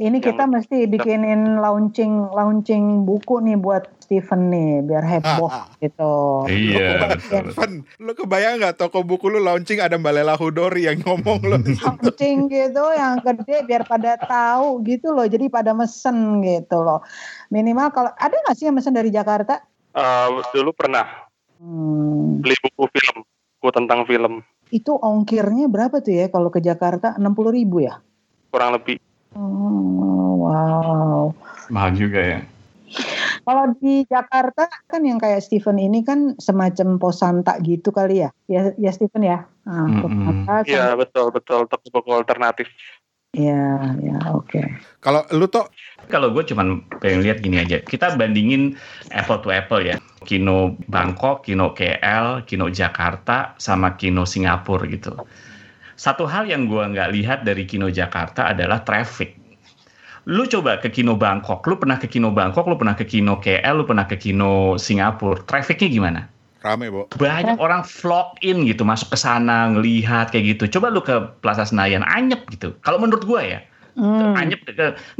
[0.00, 5.64] Ini kita yang, mesti bikinin launching launching buku nih buat Steven nih biar heboh ah,
[5.64, 5.76] ah.
[5.80, 6.14] gitu.
[6.48, 7.18] Iya.
[7.20, 11.56] Steven, lu kebayang nggak toko buku lu launching ada Mbak Lela Hudori yang ngomong lo?
[11.60, 15.28] launching gitu yang gede biar pada tahu gitu loh.
[15.28, 17.04] Jadi pada mesen gitu loh.
[17.52, 19.60] Minimal kalau ada nggak sih yang mesen dari Jakarta?
[19.92, 21.04] Uh, dulu pernah
[21.60, 22.40] hmm.
[22.40, 23.20] beli buku film,
[23.60, 24.40] buku tentang film
[24.72, 27.20] itu ongkirnya berapa tuh ya kalau ke Jakarta?
[27.20, 28.00] 60 ribu ya?
[28.48, 28.96] Kurang lebih.
[29.36, 31.32] Oh, wow.
[31.72, 32.40] Mahal juga ya.
[33.42, 38.70] Kalau di Jakarta kan yang kayak Steven ini kan semacam posanta gitu kali ya, ya,
[38.76, 39.48] ya Steven ya.
[39.64, 40.68] Nah, mm -hmm.
[40.68, 42.68] Iya betul betul toko alternatif.
[43.32, 44.44] Iya, ya, oke.
[44.44, 44.66] Okay.
[45.00, 45.64] Kalau lu tuh
[46.12, 47.80] kalau gue cuman pengen lihat gini aja.
[47.80, 48.76] Kita bandingin
[49.08, 49.96] apple to apple ya.
[50.28, 55.16] Kino Bangkok, Kino KL, Kino Jakarta, sama Kino Singapura gitu.
[55.96, 59.38] Satu hal yang gue nggak lihat dari Kino Jakarta adalah traffic.
[60.30, 63.82] Lu coba ke Kino Bangkok, lu pernah ke Kino Bangkok, lu pernah ke Kino KL,
[63.82, 65.42] lu pernah ke Kino Singapura.
[65.50, 66.20] Trafficnya gimana?
[66.62, 67.10] Rame, Bo.
[67.18, 70.78] Banyak orang vlog in gitu, masuk ke sana, ngelihat kayak gitu.
[70.78, 72.70] Coba lu ke Plaza Senayan, anyep gitu.
[72.86, 73.60] Kalau menurut gue ya,
[73.92, 74.32] Hmm.
[74.32, 74.64] Anyep,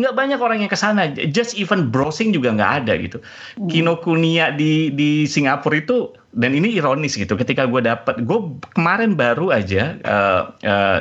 [0.01, 1.13] nggak banyak orang yang ke sana.
[1.13, 3.21] Just even browsing juga nggak ada gitu.
[3.61, 3.69] Hmm.
[3.69, 7.37] Kinokuniya di di Singapura itu dan ini ironis gitu.
[7.37, 8.39] Ketika gue dapat, gue
[8.73, 11.01] kemarin baru aja uh, uh,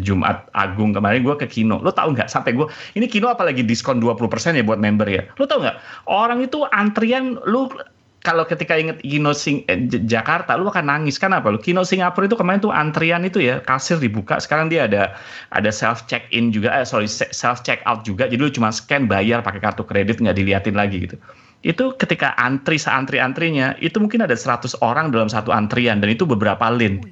[0.00, 1.76] Jumat Agung kemarin gue ke Kino.
[1.84, 2.64] Lo tau nggak sampai gue
[2.96, 5.28] ini Kino apalagi diskon 20% ya buat member ya.
[5.36, 5.76] Lo tau nggak
[6.08, 7.68] orang itu antrian lu
[8.22, 12.30] kalau ketika inget Kino Sing eh, Jakarta lu akan nangis kan apa lu Kino Singapura
[12.30, 15.18] itu kemarin tuh antrian itu ya kasir dibuka sekarang dia ada
[15.50, 19.10] ada self check in juga eh, sorry self check out juga jadi lu cuma scan
[19.10, 21.18] bayar pakai kartu kredit nggak diliatin lagi gitu
[21.62, 26.66] itu ketika antri seantri-antrinya itu mungkin ada 100 orang dalam satu antrian dan itu beberapa
[26.70, 27.02] lane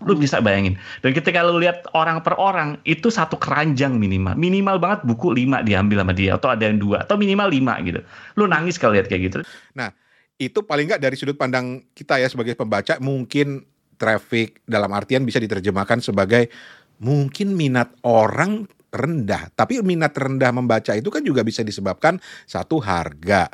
[0.00, 0.80] lu bisa bayangin.
[1.04, 4.32] Dan ketika lu lihat orang per orang itu satu keranjang minimal.
[4.32, 8.00] Minimal banget buku lima diambil sama dia atau ada yang dua atau minimal lima gitu.
[8.40, 9.38] Lu nangis kalau lihat kayak gitu.
[9.76, 9.92] Nah
[10.40, 13.60] itu paling nggak dari sudut pandang kita ya sebagai pembaca mungkin
[14.00, 16.48] traffic dalam artian bisa diterjemahkan sebagai
[16.96, 19.52] mungkin minat orang rendah.
[19.54, 23.52] Tapi minat rendah membaca itu kan juga bisa disebabkan satu harga,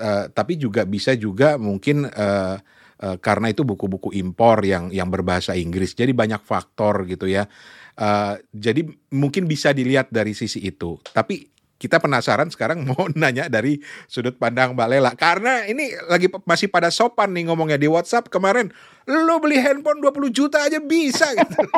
[0.00, 2.56] uh, tapi juga bisa juga mungkin uh,
[3.02, 5.92] uh, karena itu buku-buku impor yang yang berbahasa Inggris.
[5.92, 7.48] Jadi banyak faktor gitu ya.
[7.96, 11.00] Uh, jadi mungkin bisa dilihat dari sisi itu.
[11.00, 16.72] Tapi kita penasaran sekarang mau nanya dari sudut pandang Mbak Lela karena ini lagi masih
[16.72, 18.72] pada sopan nih ngomongnya di WhatsApp kemarin
[19.06, 21.60] lo beli handphone 20 juta aja bisa gitu.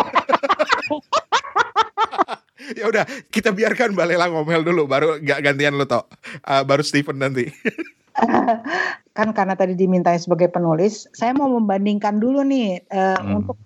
[2.79, 6.07] ya udah kita biarkan Mbak Lela ngomel dulu baru gak gantian lo toh
[6.47, 7.51] uh, baru Steven nanti.
[9.19, 13.39] kan karena tadi dimintai sebagai penulis, saya mau membandingkan dulu nih uh, hmm.
[13.43, 13.59] untuk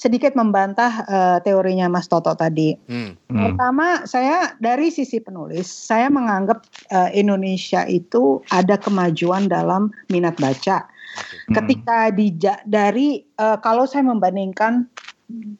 [0.00, 2.72] sedikit membantah uh, teorinya Mas Toto tadi.
[2.88, 3.20] Hmm.
[3.28, 3.52] Hmm.
[3.52, 10.88] Pertama, saya dari sisi penulis, saya menganggap uh, Indonesia itu ada kemajuan dalam minat baca.
[10.88, 11.52] Hmm.
[11.52, 12.32] Ketika di
[12.64, 14.88] dari uh, kalau saya membandingkan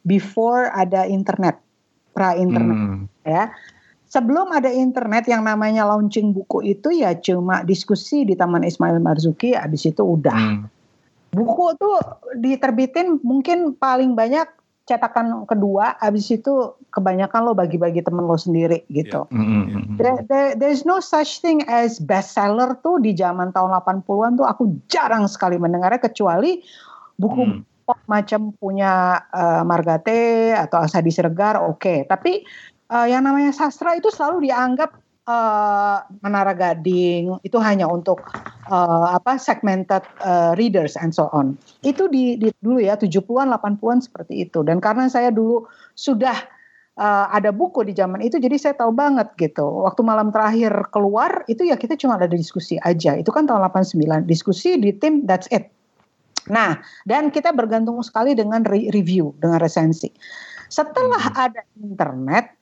[0.09, 1.61] before ada internet,
[2.17, 3.05] pra internet, hmm.
[3.29, 3.53] ya.
[4.11, 9.55] Sebelum ada internet yang namanya launching buku itu ya cuma diskusi di Taman Ismail Marzuki,
[9.55, 10.35] habis itu udah.
[10.35, 10.67] Hmm
[11.31, 11.97] buku tuh
[12.35, 14.45] diterbitin mungkin paling banyak
[14.83, 19.23] cetakan kedua habis itu kebanyakan lo bagi-bagi temen lo sendiri gitu.
[19.31, 19.39] Yeah.
[19.39, 19.83] Mm -hmm.
[19.95, 24.63] there, there, there's no such thing as bestseller tuh di zaman tahun 80-an tuh aku
[24.91, 26.59] jarang sekali mendengarnya kecuali
[27.15, 27.87] buku mm.
[27.87, 31.79] pop macam punya uh, Margate atau Asadi Sergar oke.
[31.79, 31.99] Okay.
[32.03, 32.43] Tapi
[32.91, 34.91] uh, yang namanya sastra itu selalu dianggap
[35.25, 38.21] uh, Menara Gading itu hanya untuk
[38.67, 41.55] uh, apa segmented uh, readers and so on.
[41.81, 44.61] Itu di, di dulu ya 70-an 80-an seperti itu.
[44.61, 46.35] Dan karena saya dulu sudah
[46.99, 49.63] uh, ada buku di zaman itu jadi saya tahu banget gitu.
[49.87, 53.15] Waktu malam terakhir keluar itu ya kita cuma ada diskusi aja.
[53.15, 54.27] Itu kan tahun 89.
[54.27, 55.71] Diskusi di tim that's it.
[56.49, 60.09] Nah, dan kita bergantung sekali dengan re review, dengan resensi.
[60.73, 61.37] Setelah hmm.
[61.37, 62.57] ada internet,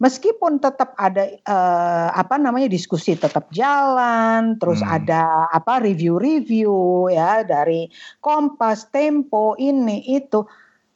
[0.00, 4.90] meskipun tetap ada uh, apa namanya diskusi tetap jalan, terus hmm.
[4.90, 7.86] ada apa review-review ya dari
[8.18, 10.42] Kompas, Tempo ini itu.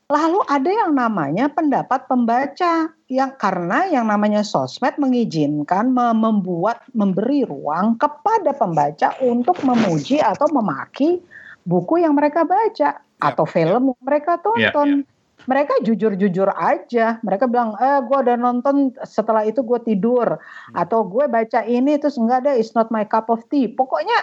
[0.05, 7.97] Lalu ada yang namanya pendapat pembaca yang karena yang namanya sosmed mengizinkan membuat memberi ruang
[7.97, 11.25] kepada pembaca untuk memuji atau memaki
[11.65, 13.17] buku yang mereka baca ya.
[13.17, 15.09] atau film yang mereka ya, tonton.
[15.45, 17.21] Mereka jujur-jujur aja.
[17.21, 20.41] Mereka bilang, eh gue udah nonton setelah itu gue tidur.
[20.41, 20.75] Hmm.
[20.77, 23.69] Atau gue baca ini terus enggak deh, it's not my cup of tea.
[23.69, 24.17] Pokoknya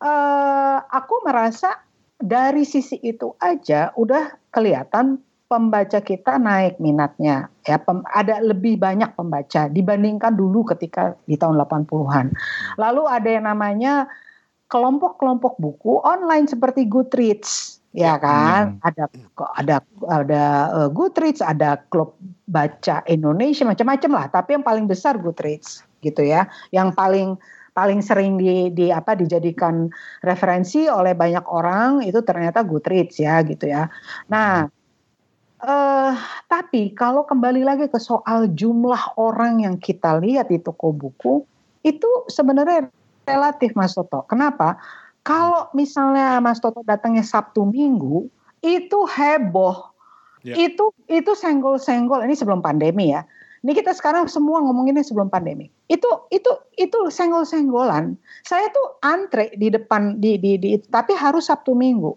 [0.00, 1.80] uh, aku merasa
[2.22, 5.18] dari sisi itu aja udah kelihatan
[5.50, 7.52] pembaca kita naik minatnya.
[7.68, 12.26] Ya, pem, ada lebih banyak pembaca dibandingkan dulu ketika di tahun 80-an.
[12.32, 12.36] Hmm.
[12.80, 14.08] Lalu ada yang namanya
[14.72, 18.80] kelompok-kelompok buku online seperti Goodreads ya kan?
[18.80, 18.88] Hmm.
[18.88, 19.04] ada
[19.56, 19.76] ada
[20.08, 22.16] ada uh, Goodreads ada klub
[22.48, 24.26] baca Indonesia macam-macam lah.
[24.32, 26.48] Tapi yang paling besar Goodreads gitu ya.
[26.72, 27.28] Yang paling
[27.72, 29.88] paling sering di, di apa dijadikan
[30.20, 33.88] referensi oleh banyak orang itu ternyata Goodreads ya gitu ya.
[34.28, 34.68] Nah
[35.64, 36.12] uh,
[36.48, 41.44] tapi kalau kembali lagi ke soal jumlah orang yang kita lihat di toko buku
[41.80, 42.92] itu sebenarnya
[43.24, 44.26] relatif Mas Toto.
[44.28, 44.76] Kenapa
[45.22, 48.26] kalau misalnya Mas Toto datangnya Sabtu Minggu,
[48.62, 49.90] itu heboh.
[50.42, 50.70] Yeah.
[50.70, 53.22] Itu itu senggol-senggol ini sebelum pandemi ya.
[53.62, 55.70] Ini kita sekarang semua ngomonginnya sebelum pandemi.
[55.86, 58.18] Itu itu itu senggol-senggolan.
[58.42, 62.10] Saya tuh antre di depan di di, di tapi harus Sabtu Minggu.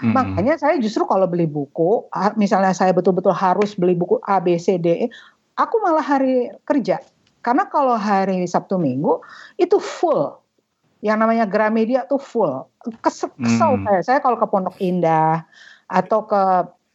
[0.00, 0.16] Hmm.
[0.16, 2.08] Makanya saya justru kalau beli buku,
[2.40, 5.06] misalnya saya betul-betul harus beli buku A B C D, E,
[5.60, 7.04] aku malah hari kerja.
[7.44, 9.20] Karena kalau hari Sabtu Minggu
[9.60, 10.40] itu full
[11.04, 12.66] yang namanya Gramedia tuh full.
[13.02, 13.84] Kesel, kesel hmm.
[13.86, 14.00] saya.
[14.02, 15.46] Saya kalau ke Pondok Indah
[15.86, 16.42] atau ke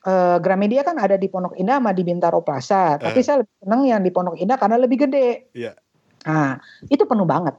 [0.03, 2.99] uh, Gramedia kan ada di Pondok Indah sama di Bintaro Plaza.
[2.99, 3.07] Eh.
[3.07, 5.47] Tapi saya lebih seneng yang di Pondok Indah karena lebih gede.
[5.55, 5.75] Yeah.
[6.27, 6.59] Nah,
[6.91, 7.55] itu penuh banget.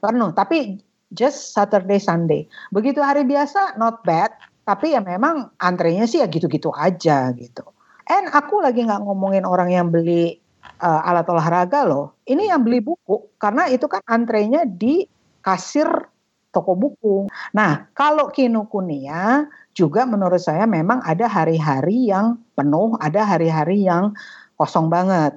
[0.00, 0.32] Penuh.
[0.32, 0.80] Tapi
[1.12, 2.48] just Saturday Sunday.
[2.72, 4.32] Begitu hari biasa not bad.
[4.64, 7.64] Tapi ya memang antrenya sih ya gitu-gitu aja gitu.
[8.08, 10.40] And aku lagi nggak ngomongin orang yang beli
[10.80, 12.16] uh, alat olahraga loh.
[12.24, 15.04] Ini yang beli buku karena itu kan antrenya di
[15.44, 15.86] kasir
[16.54, 17.28] toko buku.
[17.52, 24.14] Nah, kalau Kinokuniya juga menurut saya memang ada hari-hari yang penuh, ada hari-hari yang
[24.54, 25.34] kosong banget.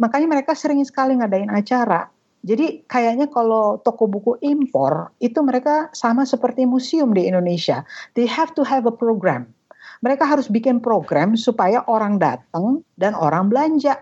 [0.00, 2.08] Makanya mereka sering sekali ngadain acara.
[2.44, 7.84] Jadi kayaknya kalau toko buku impor itu mereka sama seperti museum di Indonesia.
[8.16, 9.48] They have to have a program.
[10.04, 13.96] Mereka harus bikin program supaya orang datang dan orang belanja.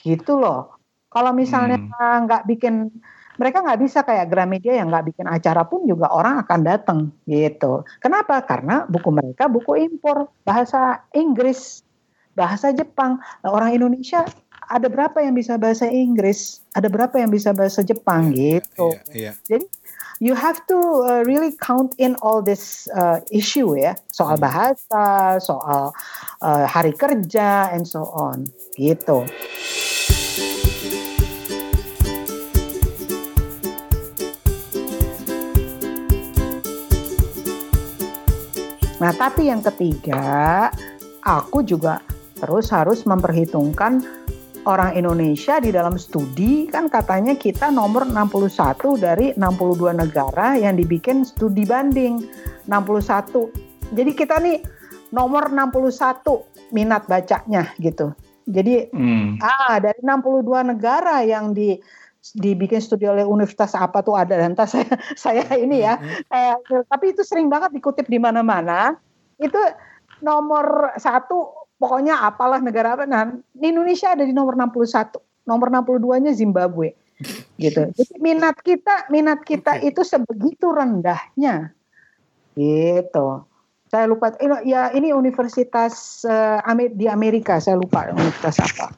[0.00, 0.80] Gitu loh.
[1.12, 2.24] Kalau misalnya hmm.
[2.24, 2.50] nggak hmm.
[2.56, 2.74] bikin
[3.34, 7.82] mereka nggak bisa kayak Gramedia yang nggak bikin acara pun juga orang akan datang gitu.
[7.98, 8.42] Kenapa?
[8.46, 11.82] Karena buku mereka buku impor bahasa Inggris
[12.34, 13.22] bahasa Jepang.
[13.42, 14.26] Nah, orang Indonesia
[14.68, 18.88] ada berapa yang bisa bahasa Inggris, ada berapa yang bisa bahasa Jepang iya, gitu.
[18.90, 19.32] Iya, iya.
[19.46, 19.66] Jadi
[20.22, 24.46] you have to uh, really count in all this uh, issue ya, soal Hmm.
[24.46, 25.04] bahasa,
[25.42, 25.94] soal
[26.42, 29.26] uh, hari kerja and so on gitu.
[39.04, 40.72] Nah, tapi yang ketiga,
[41.20, 42.00] aku juga
[42.40, 44.00] terus harus memperhitungkan
[44.64, 51.20] orang Indonesia di dalam studi kan katanya kita nomor 61 dari 62 negara yang dibikin
[51.20, 52.24] studi banding
[52.64, 53.52] 61.
[53.92, 54.64] Jadi kita nih
[55.12, 58.16] nomor 61 minat bacanya gitu.
[58.48, 59.36] Jadi Hmm.
[59.44, 61.76] ah dari 62 negara yang di
[62.32, 64.88] dibikin studi oleh universitas apa tuh ada dan entah saya
[65.28, 66.00] saya ini ya.
[66.32, 66.56] Eh,
[66.88, 68.96] tapi itu sering banget dikutip di mana-mana.
[69.36, 69.60] Itu
[70.24, 76.24] nomor satu pokoknya apalah negara apa nah di Indonesia ada di nomor 61 nomor 62
[76.24, 76.96] nya Zimbabwe.
[77.62, 77.92] Gitu.
[77.92, 79.92] Jadi minat kita minat kita Oke.
[79.92, 81.76] itu sebegitu rendahnya.
[82.56, 83.26] Gitu.
[83.92, 88.90] Saya lupa ini- ya ini universitas eh, di Amerika saya lupa universitas apa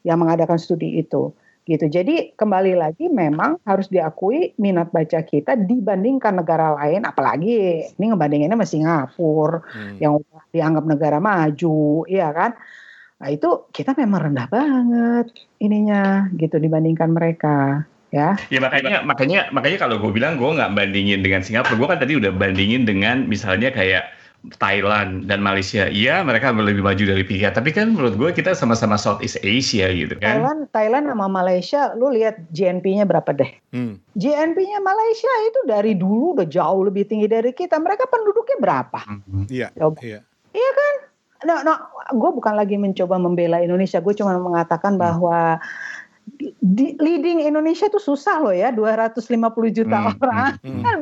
[0.00, 1.28] yang mengadakan studi itu
[1.68, 1.86] gitu.
[1.86, 8.56] Jadi kembali lagi memang harus diakui minat baca kita dibandingkan negara lain apalagi ini ngebandinginnya
[8.56, 9.96] sama Singapura Hmm.
[10.00, 12.56] yang udah dianggap negara maju, iya kan?
[13.20, 15.26] Nah, itu kita memang rendah banget
[15.60, 18.34] ininya gitu dibandingkan mereka ya.
[18.48, 22.16] Ya makanya makanya makanya kalau gue bilang gue nggak bandingin dengan Singapura, gue kan tadi
[22.16, 24.19] udah bandingin dengan misalnya kayak
[24.56, 25.84] Thailand dan Malaysia.
[25.92, 30.16] Iya mereka lebih maju dari kita, tapi kan menurut gue kita sama-sama Southeast Asia gitu
[30.16, 30.40] kan.
[30.40, 33.52] Thailand Thailand sama Malaysia lu lihat GNP-nya berapa deh?
[33.76, 34.00] Hmm.
[34.16, 37.76] GNP-nya Malaysia itu dari dulu udah jauh lebih tinggi dari kita.
[37.76, 39.00] Mereka penduduknya berapa?
[39.04, 39.44] Hmm.
[39.52, 40.00] Iya, Coba.
[40.00, 40.24] iya.
[41.40, 45.64] Nah, nah gue bukan lagi mencoba membela Indonesia, gue cuma mengatakan bahwa di,
[46.70, 49.26] di- leading Indonesia itu susah loh ya, 250
[49.68, 50.96] juta Hmm, orang hmm, kan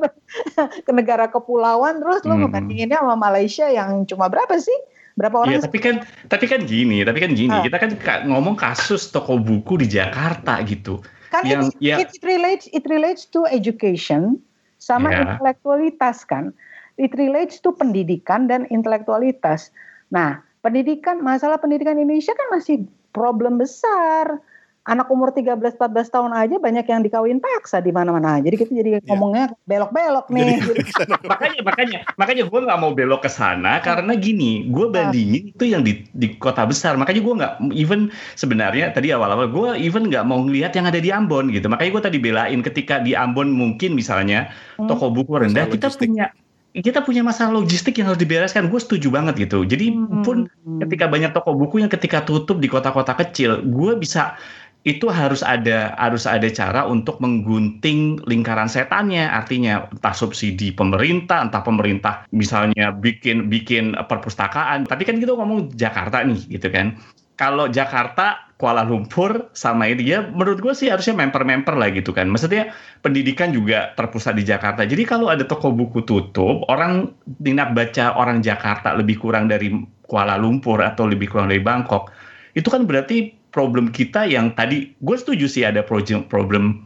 [0.81, 2.49] ke negara kepulauan, terus lo Hmm.
[2.49, 4.75] ngebandinginnya sama Malaysia yang cuma berapa sih?
[5.13, 5.53] Berapa orang?
[5.53, 5.95] Iya, tapi kan
[6.27, 7.61] tapi kan gini, tapi kan gini, Ah.
[7.61, 11.03] kita kan ka- ngomong kasus toko buku di Jakarta gitu.
[11.29, 14.41] kan yang- it, ya- it relates it relates to education
[14.79, 15.19] sama Ya.
[15.29, 16.57] intelektualitas kan.
[16.97, 19.69] It relates to pendidikan dan intelektualitas.
[20.09, 24.41] Nah, pendidikan masalah pendidikan Indonesia kan masih problem besar.
[24.89, 25.77] Anak umur 13-14
[26.09, 28.41] tahun aja banyak yang dikawin paksa di mana-mana.
[28.41, 30.57] Jadi kita jadi ngomongnya belok-belok nih.
[30.65, 30.81] Jadi
[31.33, 35.85] makanya makanya makanya gue nggak mau belok ke sana karena gini gue bandingin itu yang
[35.85, 40.41] di di kota besar makanya gue nggak even sebenarnya tadi awal-awal gue even nggak mau
[40.41, 44.49] ngelihat yang ada di Ambon gitu makanya gue tadi belain ketika di Ambon mungkin misalnya
[44.79, 44.87] Hmm.
[44.87, 46.07] toko buku rendah Masalah kita logistik.
[46.09, 46.27] punya
[46.71, 50.23] kita punya masalah logistik yang harus dibereskan gue setuju banget gitu jadi Hmm.
[50.23, 50.37] pun
[50.79, 54.39] ketika banyak toko buku yang ketika tutup di kota-kota kecil gue bisa
[54.87, 59.27] itu harus ada harus ada cara untuk menggunting lingkaran setannya.
[59.27, 64.87] Artinya entah subsidi pemerintah entah pemerintah misalnya bikin bikin perpustakaan.
[64.87, 66.95] Tapi kan kita ngomong Jakarta nih gitu kan.
[67.39, 72.27] Kalau Jakarta Kuala Lumpur sama ini ya menurut gue sih harusnya memper-memper lah gitu kan.
[72.27, 72.75] Maksudnya
[73.07, 74.83] pendidikan juga terpusat di Jakarta.
[74.83, 79.71] Jadi kalau ada toko buku tutup orang minat baca orang Jakarta lebih kurang dari
[80.03, 82.11] Kuala Lumpur atau lebih kurang dari Bangkok
[82.59, 86.85] itu kan berarti problem kita yang tadi gue setuju sih ada problem problem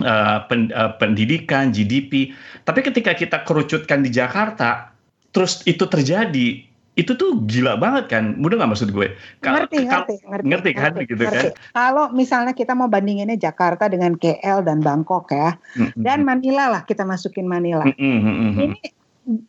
[0.00, 2.30] uh, pen- uh, pendidikan GDP
[2.62, 4.94] tapi ketika kita kerucutkan di Jakarta
[5.30, 6.62] terus itu terjadi
[6.96, 9.12] itu tuh gila banget kan mudah nggak maksud gue
[9.44, 11.44] Kalau- ngerti, ngerti, ngerti, ngerti kan, gitu kan?
[11.76, 16.72] Kalau misalnya kita mau bandinginnya Jakarta dengan KL dan Bangkok ya, Mm, mm, dan Manila
[16.72, 17.84] lah kita masukin Manila.
[17.84, 18.56] mm, mm, mm, mm.
[18.64, 18.80] Ini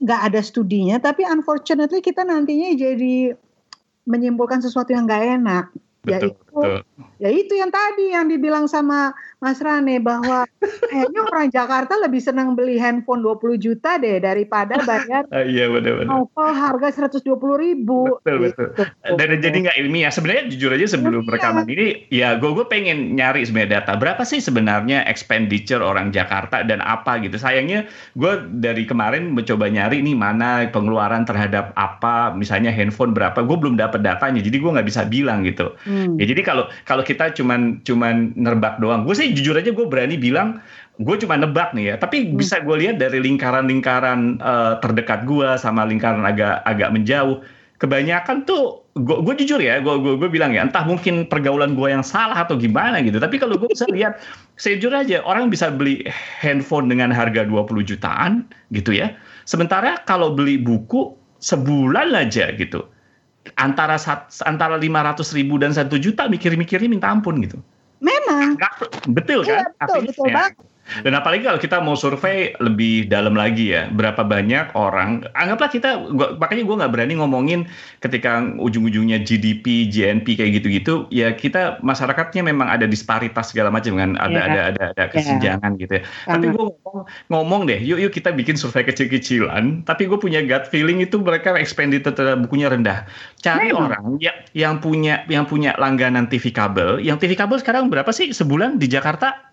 [0.03, 3.31] nggak ada studinya, tapi unfortunately kita nantinya jadi
[4.03, 5.65] menyimpulkan sesuatu yang nggak enak.
[6.03, 6.79] betul, yaitu betul.
[7.17, 10.49] ya itu yang tadi yang dibilang sama Mas Rane bahwa
[10.89, 16.09] kayaknya orang Jakarta lebih senang beli handphone 20 juta deh daripada bayar Ah, iya benar-benar
[16.09, 18.17] novel harga 120 ribu.
[18.19, 18.67] Betul, betul.
[19.13, 21.33] dan jadi nggak ilmiah sebenarnya jujur aja sebelum Iya.
[21.33, 26.63] rekaman ini ya gue gue pengen nyari sebenarnya data berapa sih sebenarnya expenditure orang Jakarta
[26.63, 32.71] dan apa gitu sayangnya gue dari kemarin mencoba nyari nih mana pengeluaran terhadap apa misalnya
[32.71, 36.15] handphone berapa gue belum dapat datanya jadi gue nggak bisa bilang gitu Hmm.
[36.15, 40.15] ya jadi kalau kalau kita cuman cuman nerbak doang gue sih jujur aja gue berani
[40.15, 40.63] bilang
[40.97, 41.95] gue cuma nebak nih ya.
[42.01, 42.41] Tapi Hmm.
[42.41, 47.43] bisa gue lihat dari lingkaran-lingkaran eh, terdekat gue sama lingkaran agak agak menjauh
[47.77, 52.41] kebanyakan tuh gue jujur ya gue gue bilang ya entah mungkin pergaulan gue yang salah
[52.41, 53.21] atau gimana gitu.
[53.21, 54.17] Tapi kalau gue bisa lihat
[54.57, 56.01] sejujur aja orang bisa beli
[56.41, 59.13] handphone dengan harga 20 jutaan gitu ya.
[59.45, 62.81] Sementara kalau beli buku sebulan aja gitu
[63.55, 63.95] antara
[64.43, 67.57] antara lima ratus ribu dan satu juta mikir-mikirnya minta ampun gitu.
[68.03, 68.59] Memang.
[69.09, 69.65] betul kan?
[69.65, 70.53] Iya, betul, betul banget.
[71.03, 75.89] Dan apalagi kalau kita mau survei lebih dalam lagi ya, berapa banyak orang, anggaplah kita,
[76.15, 77.59] gua, makanya gue nggak berani ngomongin
[77.99, 84.15] ketika ujung-ujungnya GDP, GNP kayak gitu-gitu, ya kita masyarakatnya memang ada disparitas segala macam kan,
[84.19, 84.47] ada yeah.
[84.47, 85.13] ada ada ada iya.
[85.13, 85.81] kesenjangan yeah.
[85.83, 86.01] gitu ya.
[86.05, 86.33] Karena.
[86.33, 86.99] Tapi gue ngomong,
[87.31, 91.55] ngomong deh, yuk yuk kita bikin survei kecil-kecilan, tapi gue punya gut feeling itu mereka
[91.55, 93.03] expenditure bukunya rendah.
[93.43, 93.79] Cari hmm.
[93.79, 98.31] orang ya, yang punya yang punya langganan TV kabel, yang TV kabel sekarang berapa sih
[98.31, 99.46] sebulan di Jakarta?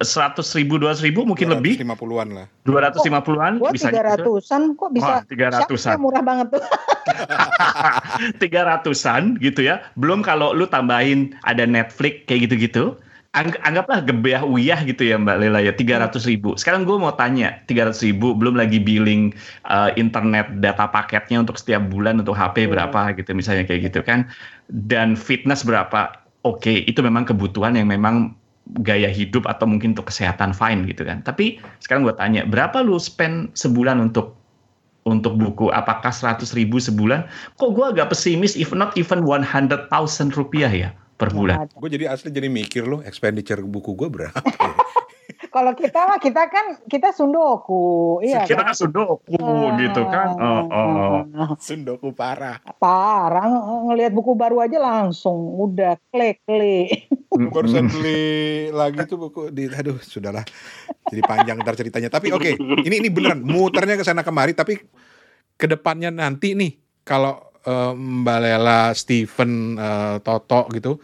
[0.00, 1.78] Seratus ribu dua ratus ribu mungkin lebih.
[1.78, 2.46] Lima puluhan lah.
[2.62, 4.78] Dua ratus lima puluhan bisa tiga ratusan?
[4.78, 5.14] Kok bisa?
[5.26, 5.98] Tiga ratusan.
[5.98, 6.62] Murah banget tuh?
[8.42, 9.82] Tiga ratusan gitu ya.
[9.98, 12.94] Belum kalau lu tambahin ada Netflix kayak gitu-gitu
[13.30, 16.58] Angg anggaplah gebeah uyah gitu ya Mbak Lela ya tiga ratus ribu.
[16.58, 19.30] Sekarang gue mau tanya tiga ratus ribu belum lagi billing
[19.70, 22.74] uh, internet data paketnya untuk setiap bulan untuk HP hmm.
[22.74, 24.26] berapa gitu misalnya kayak gitu kan.
[24.66, 26.18] Dan fitness berapa.
[26.42, 28.34] Oke okay, itu memang kebutuhan yang memang
[28.80, 31.20] gaya hidup atau mungkin untuk kesehatan fine gitu kan.
[31.26, 34.38] Tapi sekarang gue tanya, berapa lu spend sebulan untuk
[35.08, 35.72] untuk buku?
[35.74, 37.26] Apakah 100 ribu sebulan?
[37.58, 39.90] Kok gue agak pesimis, if not even 100,000
[40.36, 40.90] rupiah ya
[41.20, 41.68] per bulan.
[41.76, 44.40] Gue jadi asli jadi mikir loh, expenditure buku gue berapa?
[45.50, 50.38] Kalau kita mah kita kan kita sundoku, iya kita kan, kan sundoku uh, gitu kan.
[50.38, 51.18] Oh, oh.
[51.66, 52.62] Sundoku parah.
[52.78, 53.50] Parah
[53.90, 57.10] ngelihat buku baru aja langsung udah klik klik.
[57.30, 60.42] Barusan beli lagi tuh buku di aduh sudahlah.
[61.06, 62.10] Jadi panjang ntar ceritanya.
[62.10, 64.82] Tapi oke, okay, ini ini beneran muternya ke sana kemari tapi
[65.54, 66.74] ke depannya nanti nih
[67.06, 67.38] kalau
[67.70, 70.98] uh, Mbak Lela, Steven, uh, Toto gitu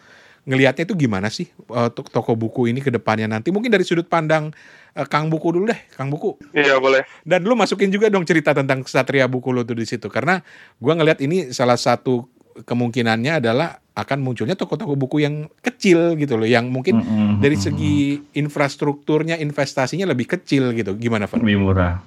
[0.47, 3.51] ngelihatnya itu gimana sih uh, toko buku ini ke depannya nanti?
[3.51, 4.55] Mungkin dari sudut pandang
[4.95, 6.39] uh, Kang Buku dulu deh, Kang Buku.
[6.55, 7.03] Iya boleh.
[7.27, 10.39] Dan lu masukin juga dong cerita tentang Satria Buku lu tuh di situ, karena
[10.79, 12.31] gua ngelihat ini salah satu
[12.63, 17.33] kemungkinannya adalah akan munculnya toko-toko buku yang kecil gitu loh, yang mungkin mm -hmm.
[17.41, 20.93] dari segi infrastrukturnya, investasinya lebih kecil gitu.
[21.01, 21.41] Gimana, Pak?
[21.41, 22.05] Lebih murah.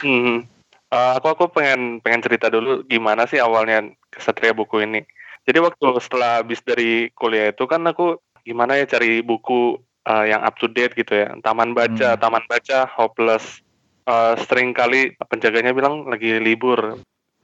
[0.00, 0.46] Hmm.
[0.90, 5.06] Uh, aku aku pengen pengen cerita dulu gimana sih awalnya Satria Buku ini.
[5.46, 10.42] Jadi waktu setelah habis dari kuliah itu kan aku gimana ya cari buku uh, yang
[10.42, 11.30] up to date gitu ya.
[11.46, 12.20] Taman baca, hmm.
[12.20, 13.62] taman baca hopeless.
[14.08, 16.98] Uh, sering kali penjaganya bilang lagi libur.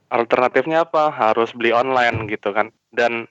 [0.07, 1.11] Alternatifnya apa?
[1.11, 2.71] Harus beli online gitu kan.
[2.91, 3.27] Dan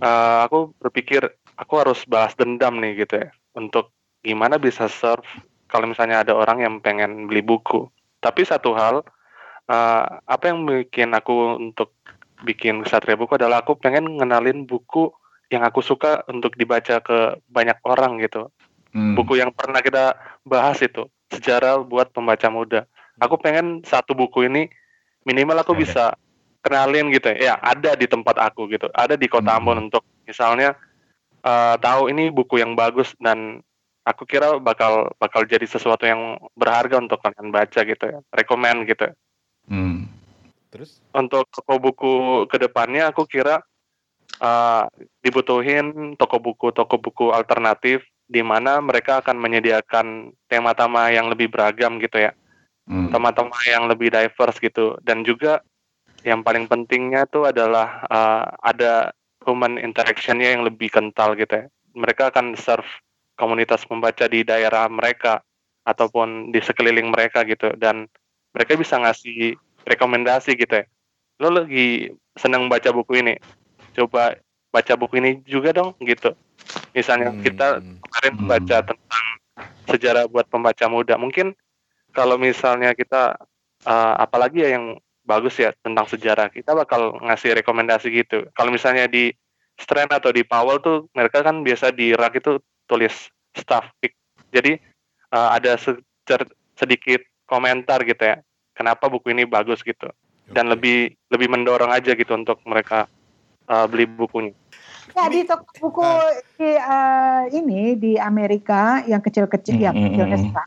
[0.00, 1.22] uh, aku berpikir
[1.54, 3.28] aku harus balas dendam nih gitu ya.
[3.54, 5.26] Untuk gimana bisa serve
[5.70, 7.86] kalau misalnya ada orang yang pengen beli buku.
[8.22, 9.04] Tapi satu hal,
[9.68, 11.92] uh, apa yang bikin aku untuk
[12.44, 15.12] bikin Satria Buku adalah aku pengen ngenalin buku
[15.52, 18.48] yang aku suka untuk dibaca ke banyak orang gitu.
[18.94, 19.18] Hmm.
[19.18, 20.14] Buku yang pernah kita
[20.46, 22.80] bahas itu, sejarah buat pembaca muda.
[23.18, 24.70] Aku pengen satu buku ini
[25.26, 26.14] minimal aku bisa
[26.64, 27.36] kenalin gitu ya.
[27.36, 28.88] Ya, ada di tempat aku gitu.
[28.96, 29.58] Ada di kota hmm.
[29.60, 30.72] Ambon untuk misalnya
[31.44, 33.60] uh, tahu ini buku yang bagus dan
[34.08, 38.18] aku kira bakal bakal jadi sesuatu yang berharga untuk kalian baca gitu ya.
[38.32, 39.12] Rekomend gitu.
[39.68, 40.08] Hmm.
[40.72, 41.04] Terus?
[41.12, 42.12] Untuk toko buku
[42.48, 43.62] ke depannya aku kira
[44.40, 44.84] uh,
[45.22, 52.00] dibutuhin toko buku toko buku alternatif di mana mereka akan menyediakan tema-tema yang lebih beragam
[52.00, 52.32] gitu ya,
[52.88, 53.12] hmm.
[53.12, 55.60] tema-tema yang lebih diverse gitu dan juga
[56.24, 59.12] yang paling pentingnya tuh adalah uh, ada
[59.44, 61.64] human interactionnya yang lebih kental gitu ya.
[61.94, 62.88] Mereka akan serve
[63.38, 65.44] komunitas membaca di daerah mereka
[65.84, 68.08] ataupun di sekeliling mereka gitu dan
[68.56, 70.84] mereka bisa ngasih rekomendasi gitu ya
[71.42, 73.34] lo lagi senang baca buku ini
[73.92, 74.38] coba
[74.70, 76.32] baca buku ini juga dong gitu
[76.94, 77.42] misalnya hmm.
[77.42, 78.48] kita kemarin hmm.
[78.48, 79.26] baca tentang
[79.90, 81.52] sejarah buat pembaca muda mungkin
[82.14, 83.34] kalau misalnya kita
[83.84, 86.52] uh, apalagi ya yang bagus ya tentang sejarah.
[86.52, 88.46] Kita bakal ngasih rekomendasi gitu.
[88.52, 89.32] Kalau misalnya di
[89.74, 93.10] Strand atau di Powell tuh mereka kan biasa di rak itu tulis
[93.58, 94.14] staff pick
[94.54, 94.78] jadi
[95.34, 95.74] uh, ada
[96.78, 98.38] sedikit komentar gitu ya
[98.78, 100.06] kenapa buku ini bagus gitu.
[100.44, 103.10] Dan lebih lebih mendorong aja gitu untuk mereka
[103.66, 104.54] uh, beli bukunya.
[105.12, 106.08] Ya di toko buku
[106.56, 110.64] di uh, ini di Amerika yang kecil-kecil ya kecilnya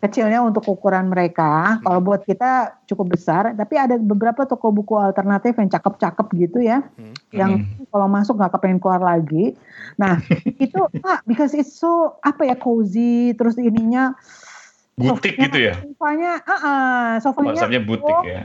[0.00, 1.80] kecilnya untuk ukuran mereka.
[1.80, 6.84] Kalau buat kita cukup besar, tapi ada beberapa toko buku alternatif yang cakep-cakep gitu ya,
[6.84, 7.14] hmm.
[7.32, 9.56] yang kalau masuk nggak kepengen keluar lagi.
[9.96, 10.20] Nah
[10.64, 14.12] itu ah, because it's so apa ya cozy, terus ininya
[14.96, 15.76] butik gitu ya?
[15.76, 18.40] sofanya ah uh, sofanya Maksudnya butik ya?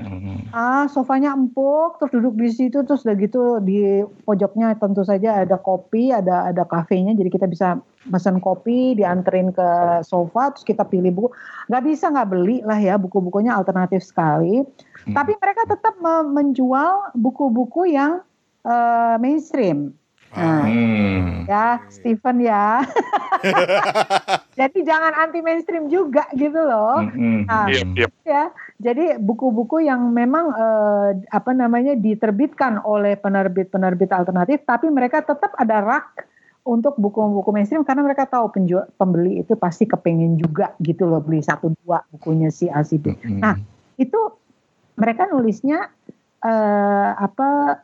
[0.51, 5.55] Ah sofanya empuk terus duduk di situ terus udah gitu di pojoknya tentu saja ada
[5.55, 7.79] kopi ada ada kafenya jadi kita bisa
[8.11, 9.69] pesan kopi dianterin ke
[10.03, 11.29] sofa terus kita pilih buku.
[11.71, 14.63] Nggak bisa nggak beli lah ya buku-bukunya alternatif sekali.
[15.01, 15.17] Hmm.
[15.17, 15.97] tapi mereka tetap
[16.29, 18.21] menjual buku-buku yang
[18.61, 19.97] uh, mainstream.
[20.31, 21.45] Nah, hmm.
[21.51, 22.79] ya Stephen ya.
[24.59, 27.03] jadi jangan anti mainstream juga gitu loh.
[27.03, 27.43] Hmm.
[27.43, 28.11] Nah, yep, yep.
[28.23, 28.47] ya.
[28.79, 35.83] Jadi buku-buku yang memang uh, apa namanya diterbitkan oleh penerbit-penerbit alternatif, tapi mereka tetap ada
[35.83, 41.17] rak untuk buku-buku mainstream karena mereka tahu penjual pembeli itu pasti kepengen juga gitu loh
[41.17, 43.17] beli satu dua bukunya si A si B.
[43.17, 43.41] Hmm.
[43.41, 43.55] Nah
[43.97, 44.19] itu
[44.93, 45.89] mereka nulisnya
[46.45, 47.81] uh, apa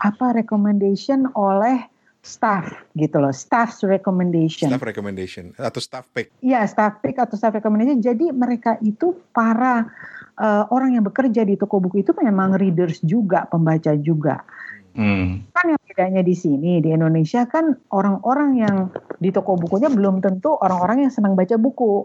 [0.00, 1.84] apa recommendation oleh
[2.20, 4.68] staff gitu loh, staff recommendation.
[4.68, 6.28] Staff recommendation atau staff pick.
[6.44, 8.04] Iya, staff pick atau staff recommendation.
[8.04, 9.88] Jadi mereka itu para
[10.36, 14.44] uh, orang yang bekerja di toko buku itu memang readers juga, pembaca juga.
[14.90, 15.46] Hmm.
[15.54, 18.76] Kan yang bedanya di sini di Indonesia kan orang-orang yang
[19.22, 22.04] di toko bukunya belum tentu orang-orang yang senang baca buku.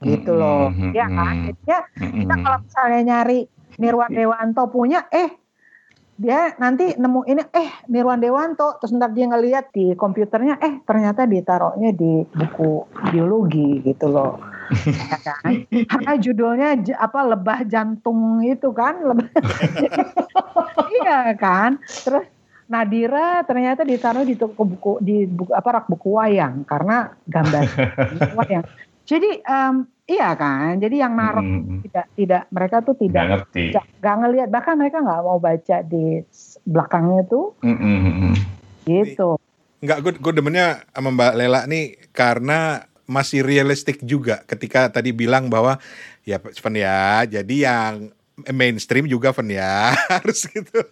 [0.00, 0.72] Gitu loh.
[0.72, 0.96] Hmm.
[0.96, 1.52] Ya kan?
[1.52, 3.38] Jadinya kita kalau misalnya nyari
[3.76, 5.41] Nirwan Dewanto punya eh
[6.16, 8.76] dia nanti nemu ini eh Nirwan Dewanto.
[8.78, 14.36] Terus ntar dia ngeliat di komputernya eh ternyata ditaruhnya di buku biologi gitu loh.
[14.86, 15.52] Ya kan?
[15.68, 16.68] Karena judulnya
[17.00, 19.00] apa lebah jantung itu kan?
[19.00, 19.28] Lebah
[21.00, 21.80] iya kan?
[21.80, 22.28] Terus
[22.72, 26.64] Nadira ternyata ditaruh di toko buku di buku apa rak buku wayang.
[26.68, 27.64] Karena gambar
[28.38, 28.64] wayang.
[29.02, 31.88] Jadi um, Iya kan, jadi yang naruh hmm.
[31.88, 36.20] tidak tidak mereka tuh tidak nggak ngerti, nggak ngelihat bahkan mereka nggak mau baca di
[36.68, 38.36] belakangnya tuh, hmm.
[38.84, 39.40] gitu.
[39.80, 45.48] Enggak, gue gue demennya sama Mbak Lela nih karena masih realistik juga ketika tadi bilang
[45.48, 45.80] bahwa
[46.28, 48.12] ya Sven ya, jadi yang
[48.50, 50.82] mainstream juga Ven ya harus gitu.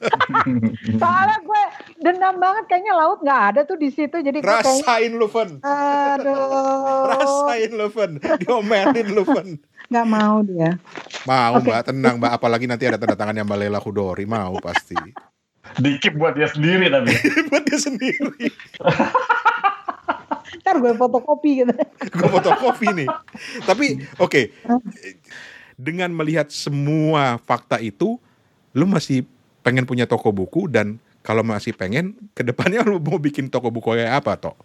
[0.94, 1.62] Soalnya gue
[1.98, 5.50] dendam banget kayaknya laut nggak ada tuh di situ jadi rasain kayaknya, lu Ven.
[5.64, 7.10] Aduh.
[7.10, 9.48] Rasain lu Ven, diomelin lu Ven.
[9.90, 10.78] Gak mau dia.
[11.26, 11.66] Mau okay.
[11.66, 12.32] mbak, tenang mbak.
[12.38, 14.94] Apalagi nanti ada tanda tangannya Mbak Lela Hudori, mau pasti.
[15.82, 17.10] Dikip buat dia sendiri tapi.
[17.50, 18.54] buat dia sendiri.
[20.62, 21.74] Ntar gue fotokopi gitu.
[22.06, 23.08] gue fotokopi nih.
[23.66, 23.86] Tapi
[24.22, 24.44] oke, okay
[25.80, 28.20] dengan melihat semua fakta itu,
[28.76, 29.24] lu masih
[29.64, 33.96] pengen punya toko buku dan kalau masih pengen, ke depannya lu mau bikin toko buku
[33.96, 34.56] kayak apa toh?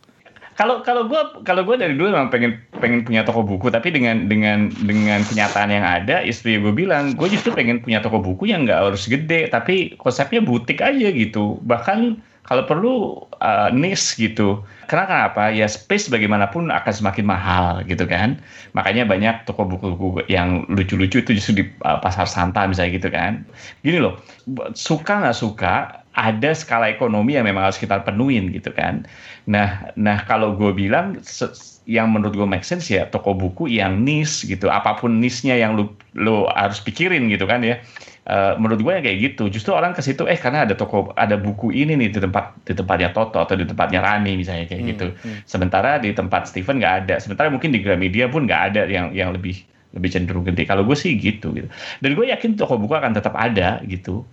[0.55, 4.31] Kalau kalau gue kalau gue dari dulu memang pengen pengen punya toko buku, tapi dengan
[4.31, 8.63] dengan dengan kenyataan yang ada, istri gue bilang, gue justru pengen punya toko buku yang
[8.63, 11.59] nggak harus gede, tapi konsepnya butik aja gitu.
[11.59, 12.93] Bahkan kalau perlu
[13.41, 14.61] uh, niche gitu.
[14.85, 15.49] Karena kenapa?
[15.49, 18.37] Ya space bagaimanapun akan semakin mahal gitu kan.
[18.77, 23.41] Makanya banyak toko buku-buku yang lucu-lucu itu justru di uh, pasar Santa misalnya gitu kan.
[23.81, 24.21] Gini loh,
[24.77, 29.03] suka nggak suka ada skala ekonomi yang memang harus kita penuhin gitu kan.
[29.49, 31.19] Nah, nah kalau gue bilang
[31.85, 34.69] yang menurut gue make sense ya toko buku yang niche gitu.
[34.69, 37.81] Apa pun niche-nya yang lu lu harus pikirin gitu kan ya
[38.25, 39.53] Uh, menurut gue yang kayak gitu.
[39.53, 42.73] Justru orang ke situ eh karena ada toko ada buku ini nih di tempat di
[42.73, 45.07] tempatnya Toto atau di tempatnya Rani misalnya kayak hmm, gitu.
[45.13, 45.45] hmm.
[45.45, 47.15] sementara di tempat Steven nggak ada.
[47.21, 49.61] Sementara mungkin di Gramedia pun nggak ada yang yang lebih
[49.95, 50.67] lebih cenderung gede.
[50.67, 51.69] Kalau gue sih gitu gitu.
[52.01, 54.27] Dan gue yakin toko buku akan tetap ada gitu.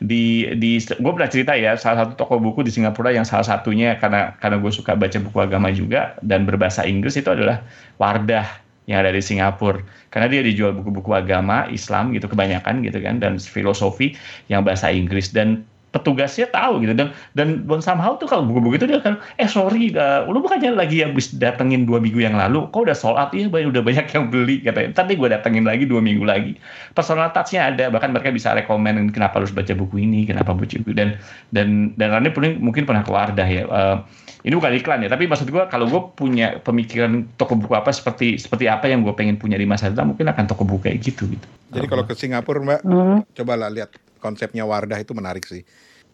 [0.00, 4.00] Di di gue pernah cerita ya salah satu toko buku di Singapura yang salah satunya
[4.00, 7.60] karena karena gue suka baca buku agama juga dan berbahasa Inggris itu adalah
[8.00, 9.80] Wardah yang ada di Singapura.
[10.12, 14.14] Karena dia dijual buku-buku agama Islam gitu kebanyakan gitu kan dan filosofi
[14.52, 15.32] yang bahasa Inggris.
[15.32, 15.64] Dan
[15.94, 16.98] petugasnya tahu gitu.
[16.98, 20.74] Dan dan Bon somehow tuh kalau buku-buku itu dia kan eh sorry uh, lu bukannya
[20.74, 22.66] lagi habis datengin dua minggu yang lalu?
[22.74, 23.30] Kok udah sold out?
[23.30, 24.90] Ya udah banyak yang beli katanya.
[24.90, 26.58] Tadi gue datengin lagi dua minggu lagi.
[26.98, 30.90] Personal touchnya ada bahkan mereka bisa rekomend kenapa harus baca buku ini kenapa baca buku
[30.90, 31.14] dan
[31.54, 33.62] dan dan Rani pun mungkin pernah keluar dah ya.
[33.70, 33.96] Uh,
[34.44, 38.36] ini bukan iklan ya tapi maksud gue kalau gue punya pemikiran toko buku apa seperti
[38.36, 41.24] seperti apa yang gue pengen punya di masa depan mungkin akan toko buku kayak gitu
[41.32, 41.46] gitu.
[41.72, 43.18] Jadi kalau ke Singapura mbak hmm.
[43.32, 45.64] coba lah lihat konsepnya Wardah itu menarik sih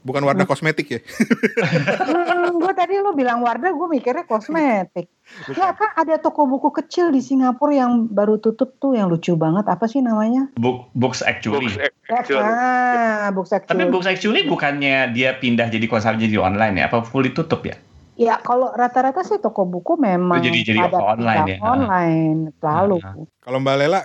[0.01, 0.51] Bukan warna hmm.
[0.51, 1.01] kosmetik ya?
[1.05, 5.13] hmm, gue tadi lo bilang warna, gue mikirnya kosmetik.
[5.45, 5.61] Bukan.
[5.61, 9.69] Ya kan ada toko buku kecil di Singapura yang baru tutup tuh yang lucu banget.
[9.69, 10.49] Apa sih namanya?
[10.57, 11.69] Book, books Actually.
[11.69, 11.77] Books
[12.09, 12.49] Actually.
[12.49, 13.77] Ah, Books Actually.
[13.77, 16.89] Tapi Books Actually bukannya dia pindah jadi konsepnya di online ya?
[16.89, 17.77] Apa full ditutup ya?
[18.21, 21.59] Ya kalau rata-rata sih toko buku memang jadi, jadi ada online ya?
[21.61, 22.97] Online selalu.
[23.41, 24.01] Kalau Mbak Lela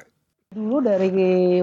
[0.53, 1.09] Dulu dari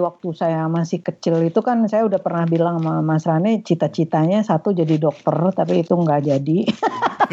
[0.03, 4.75] waktu saya masih kecil itu kan saya udah pernah bilang sama Mas Rane cita-citanya satu
[4.75, 6.59] jadi dokter tapi itu nggak jadi.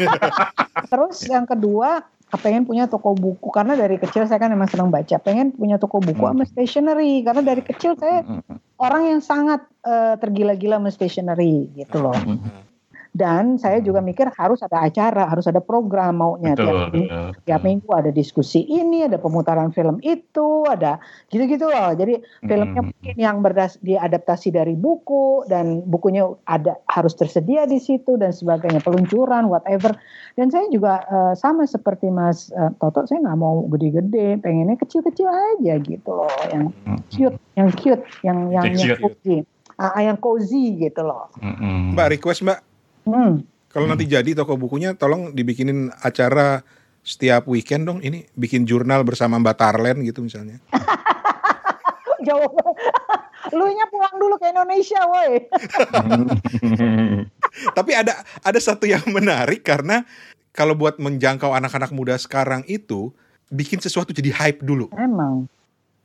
[0.90, 2.06] Terus yang kedua
[2.38, 3.50] pengen punya toko buku.
[3.50, 5.18] Karena dari kecil saya kan emang senang baca.
[5.18, 7.26] Pengen punya toko buku sama stationery.
[7.26, 8.22] Karena dari kecil saya
[8.80, 12.16] orang yang sangat uh, tergila-gila sama stationery gitu loh
[13.10, 16.54] Dan saya juga mikir harus ada acara, harus ada program maunya.
[16.54, 21.90] Betul, tiap, betul, tiap minggu ada diskusi ini, ada pemutaran film itu, ada gitu-gitu loh.
[21.98, 22.88] Jadi filmnya hmm.
[22.94, 28.78] mungkin yang berdas diadaptasi dari buku dan bukunya ada harus tersedia di situ dan sebagainya,
[28.78, 29.90] peluncuran whatever.
[30.38, 35.26] Dan saya juga uh, sama seperti Mas uh, Toto, saya nggak mau gede-gede, pengennya kecil-kecil
[35.26, 36.70] aja gitu loh, yang
[37.10, 39.42] cute, yang cute, yang yang, yang cozy,
[39.82, 41.26] uh, yang cozy gitu loh.
[41.92, 42.69] Mbak request Mbak
[43.10, 43.42] Hmm.
[43.70, 46.62] Kalau nanti jadi toko bukunya, tolong dibikinin acara
[47.06, 47.98] setiap weekend dong.
[48.02, 50.58] Ini bikin jurnal bersama Mbak Tarlen gitu misalnya.
[52.26, 52.50] Jauh.
[53.56, 55.48] Lu nya pulang dulu ke Indonesia, woi.
[57.78, 60.04] Tapi ada ada satu yang menarik karena
[60.52, 63.10] kalau buat menjangkau anak-anak muda sekarang itu
[63.48, 64.92] bikin sesuatu jadi hype dulu.
[64.94, 65.48] Emang.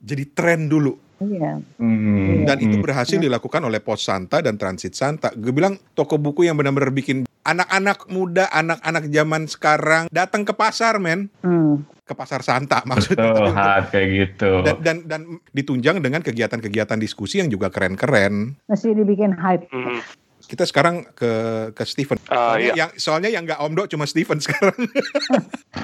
[0.06, 0.94] Jadi tren dulu.
[1.18, 1.64] Iya.
[1.82, 2.46] Hmm.
[2.46, 5.34] Dan itu berhasil dilakukan oleh Pos Santa dan Transit Santa.
[5.34, 11.02] Gue bilang toko buku yang benar-benar bikin anak-anak muda, anak-anak zaman sekarang datang ke pasar,
[11.02, 11.32] men.
[11.42, 11.88] Hmm.
[12.06, 13.34] Ke pasar Santa maksudnya.
[13.34, 13.50] Betul,
[13.90, 14.52] kayak gitu.
[14.62, 15.22] Dan, dan dan
[15.56, 18.60] ditunjang dengan kegiatan-kegiatan diskusi yang juga keren-keren.
[18.70, 19.66] Masih dibikin hype.
[19.74, 20.04] Hmm
[20.46, 21.32] kita sekarang ke
[21.74, 22.22] ke Steven.
[22.30, 22.74] Uh, soalnya iya.
[22.78, 24.78] yang soalnya yang nggak Omdo cuma Steven sekarang.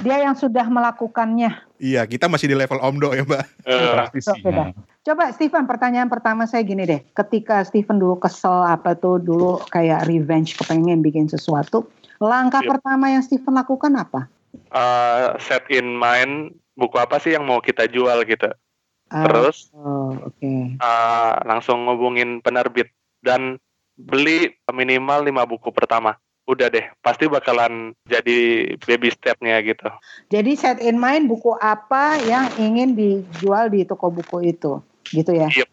[0.06, 1.52] Dia yang sudah melakukannya.
[1.82, 3.46] Iya, kita masih di level Omdo ya, Mbak.
[3.66, 7.02] Uh, Coba Steven, pertanyaan pertama saya gini deh.
[7.18, 11.90] Ketika Steven dulu kesel apa tuh dulu kayak revenge kepengen bikin sesuatu,
[12.22, 12.78] langkah yep.
[12.78, 14.30] pertama yang Steven lakukan apa?
[14.70, 18.54] Uh, set in mind buku apa sih yang mau kita jual gitu.
[19.12, 20.78] Uh, Terus, oh, okay.
[20.80, 22.94] uh, langsung ngubungin penerbit
[23.26, 23.60] dan
[24.02, 26.18] beli minimal lima buku pertama
[26.50, 29.88] udah deh pasti bakalan jadi baby stepnya gitu.
[30.34, 34.82] Jadi set in mind buku apa yang ingin dijual di toko buku itu,
[35.14, 35.48] gitu ya?
[35.48, 35.70] Yep.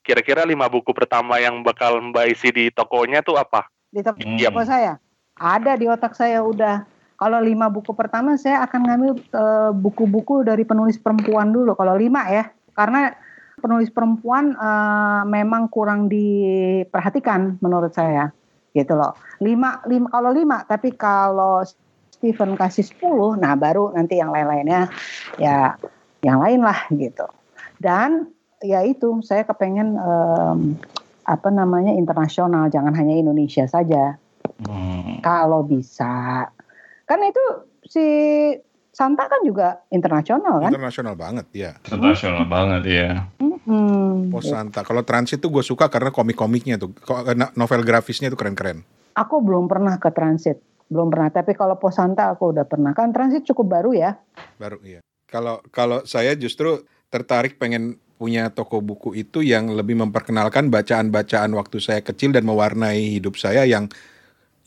[0.00, 3.66] Kira-kira lima buku pertama yang bakal mbak isi di tokonya tuh apa?
[3.90, 4.52] Di toko, yep.
[4.52, 5.00] toko saya
[5.40, 6.84] ada di otak saya udah.
[7.16, 11.76] Kalau lima buku pertama saya akan ngambil eh, buku-buku uh, dari penulis perempuan dulu.
[11.76, 13.12] Kalau lima ya, karena
[13.60, 18.32] penulis perempuan uh, memang kurang diperhatikan menurut saya
[18.72, 19.14] gitu loh.
[19.38, 21.62] Lima, lima kalau lima, tapi kalau
[22.10, 24.88] Stephen kasih sepuluh, nah baru nanti yang lain-lainnya
[25.40, 25.76] ya
[26.20, 27.24] yang lain lah gitu.
[27.80, 28.28] Dan
[28.60, 30.76] ya itu saya kepengen um,
[31.24, 34.20] apa namanya internasional, jangan hanya Indonesia saja.
[34.64, 35.24] Hmm.
[35.24, 36.48] Kalau bisa,
[37.08, 37.44] kan itu
[37.88, 38.04] si
[38.90, 40.70] Santa kan juga internasional kan?
[40.74, 41.70] Internasional banget ya.
[41.86, 42.52] Internasional hmm.
[42.52, 43.10] banget ya.
[43.38, 44.34] Hmm.
[44.34, 44.82] Pos Santa.
[44.82, 46.90] Kalau Transit tuh gue suka karena komik-komiknya tuh,
[47.54, 48.82] novel grafisnya tuh keren-keren.
[49.14, 50.58] Aku belum pernah ke Transit,
[50.90, 51.30] belum pernah.
[51.30, 52.90] Tapi kalau Pos Santa aku udah pernah.
[52.90, 54.18] Kan Transit cukup baru ya?
[54.58, 54.98] Baru iya.
[55.30, 61.80] Kalau kalau saya justru tertarik pengen punya toko buku itu yang lebih memperkenalkan bacaan-bacaan waktu
[61.80, 63.88] saya kecil dan mewarnai hidup saya yang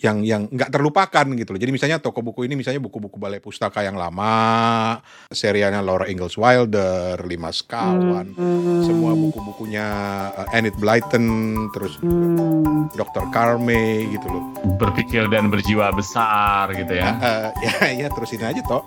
[0.03, 1.59] yang yang nggak terlupakan gitu loh.
[1.63, 4.99] Jadi misalnya toko buku ini misalnya buku-buku balai pustaka yang lama,
[5.31, 8.83] serialnya Laura Ingalls Wilder, Lima Sekawan, hmm.
[8.83, 9.87] semua buku-bukunya
[10.35, 11.25] uh, Enid Blyton,
[11.71, 12.91] terus hmm.
[12.99, 13.31] Dr.
[13.31, 14.43] Carme gitu loh.
[14.75, 17.15] Berpikir dan berjiwa besar gitu ya.
[17.23, 18.83] Uh, ya ya terusin aja toh.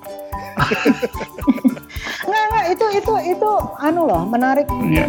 [2.29, 4.69] nggak nggak itu itu itu anu loh menarik.
[4.85, 5.09] Yeah.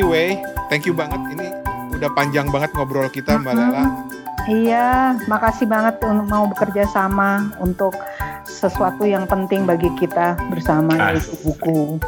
[0.00, 0.40] Anyway,
[0.72, 1.20] thank you banget.
[1.36, 1.52] Ini
[1.92, 3.84] udah panjang banget ngobrol kita Mbak Lela.
[4.48, 7.92] Iya, makasih banget mau bekerja sama untuk
[8.48, 12.00] sesuatu yang penting bagi kita bersama yaitu buku.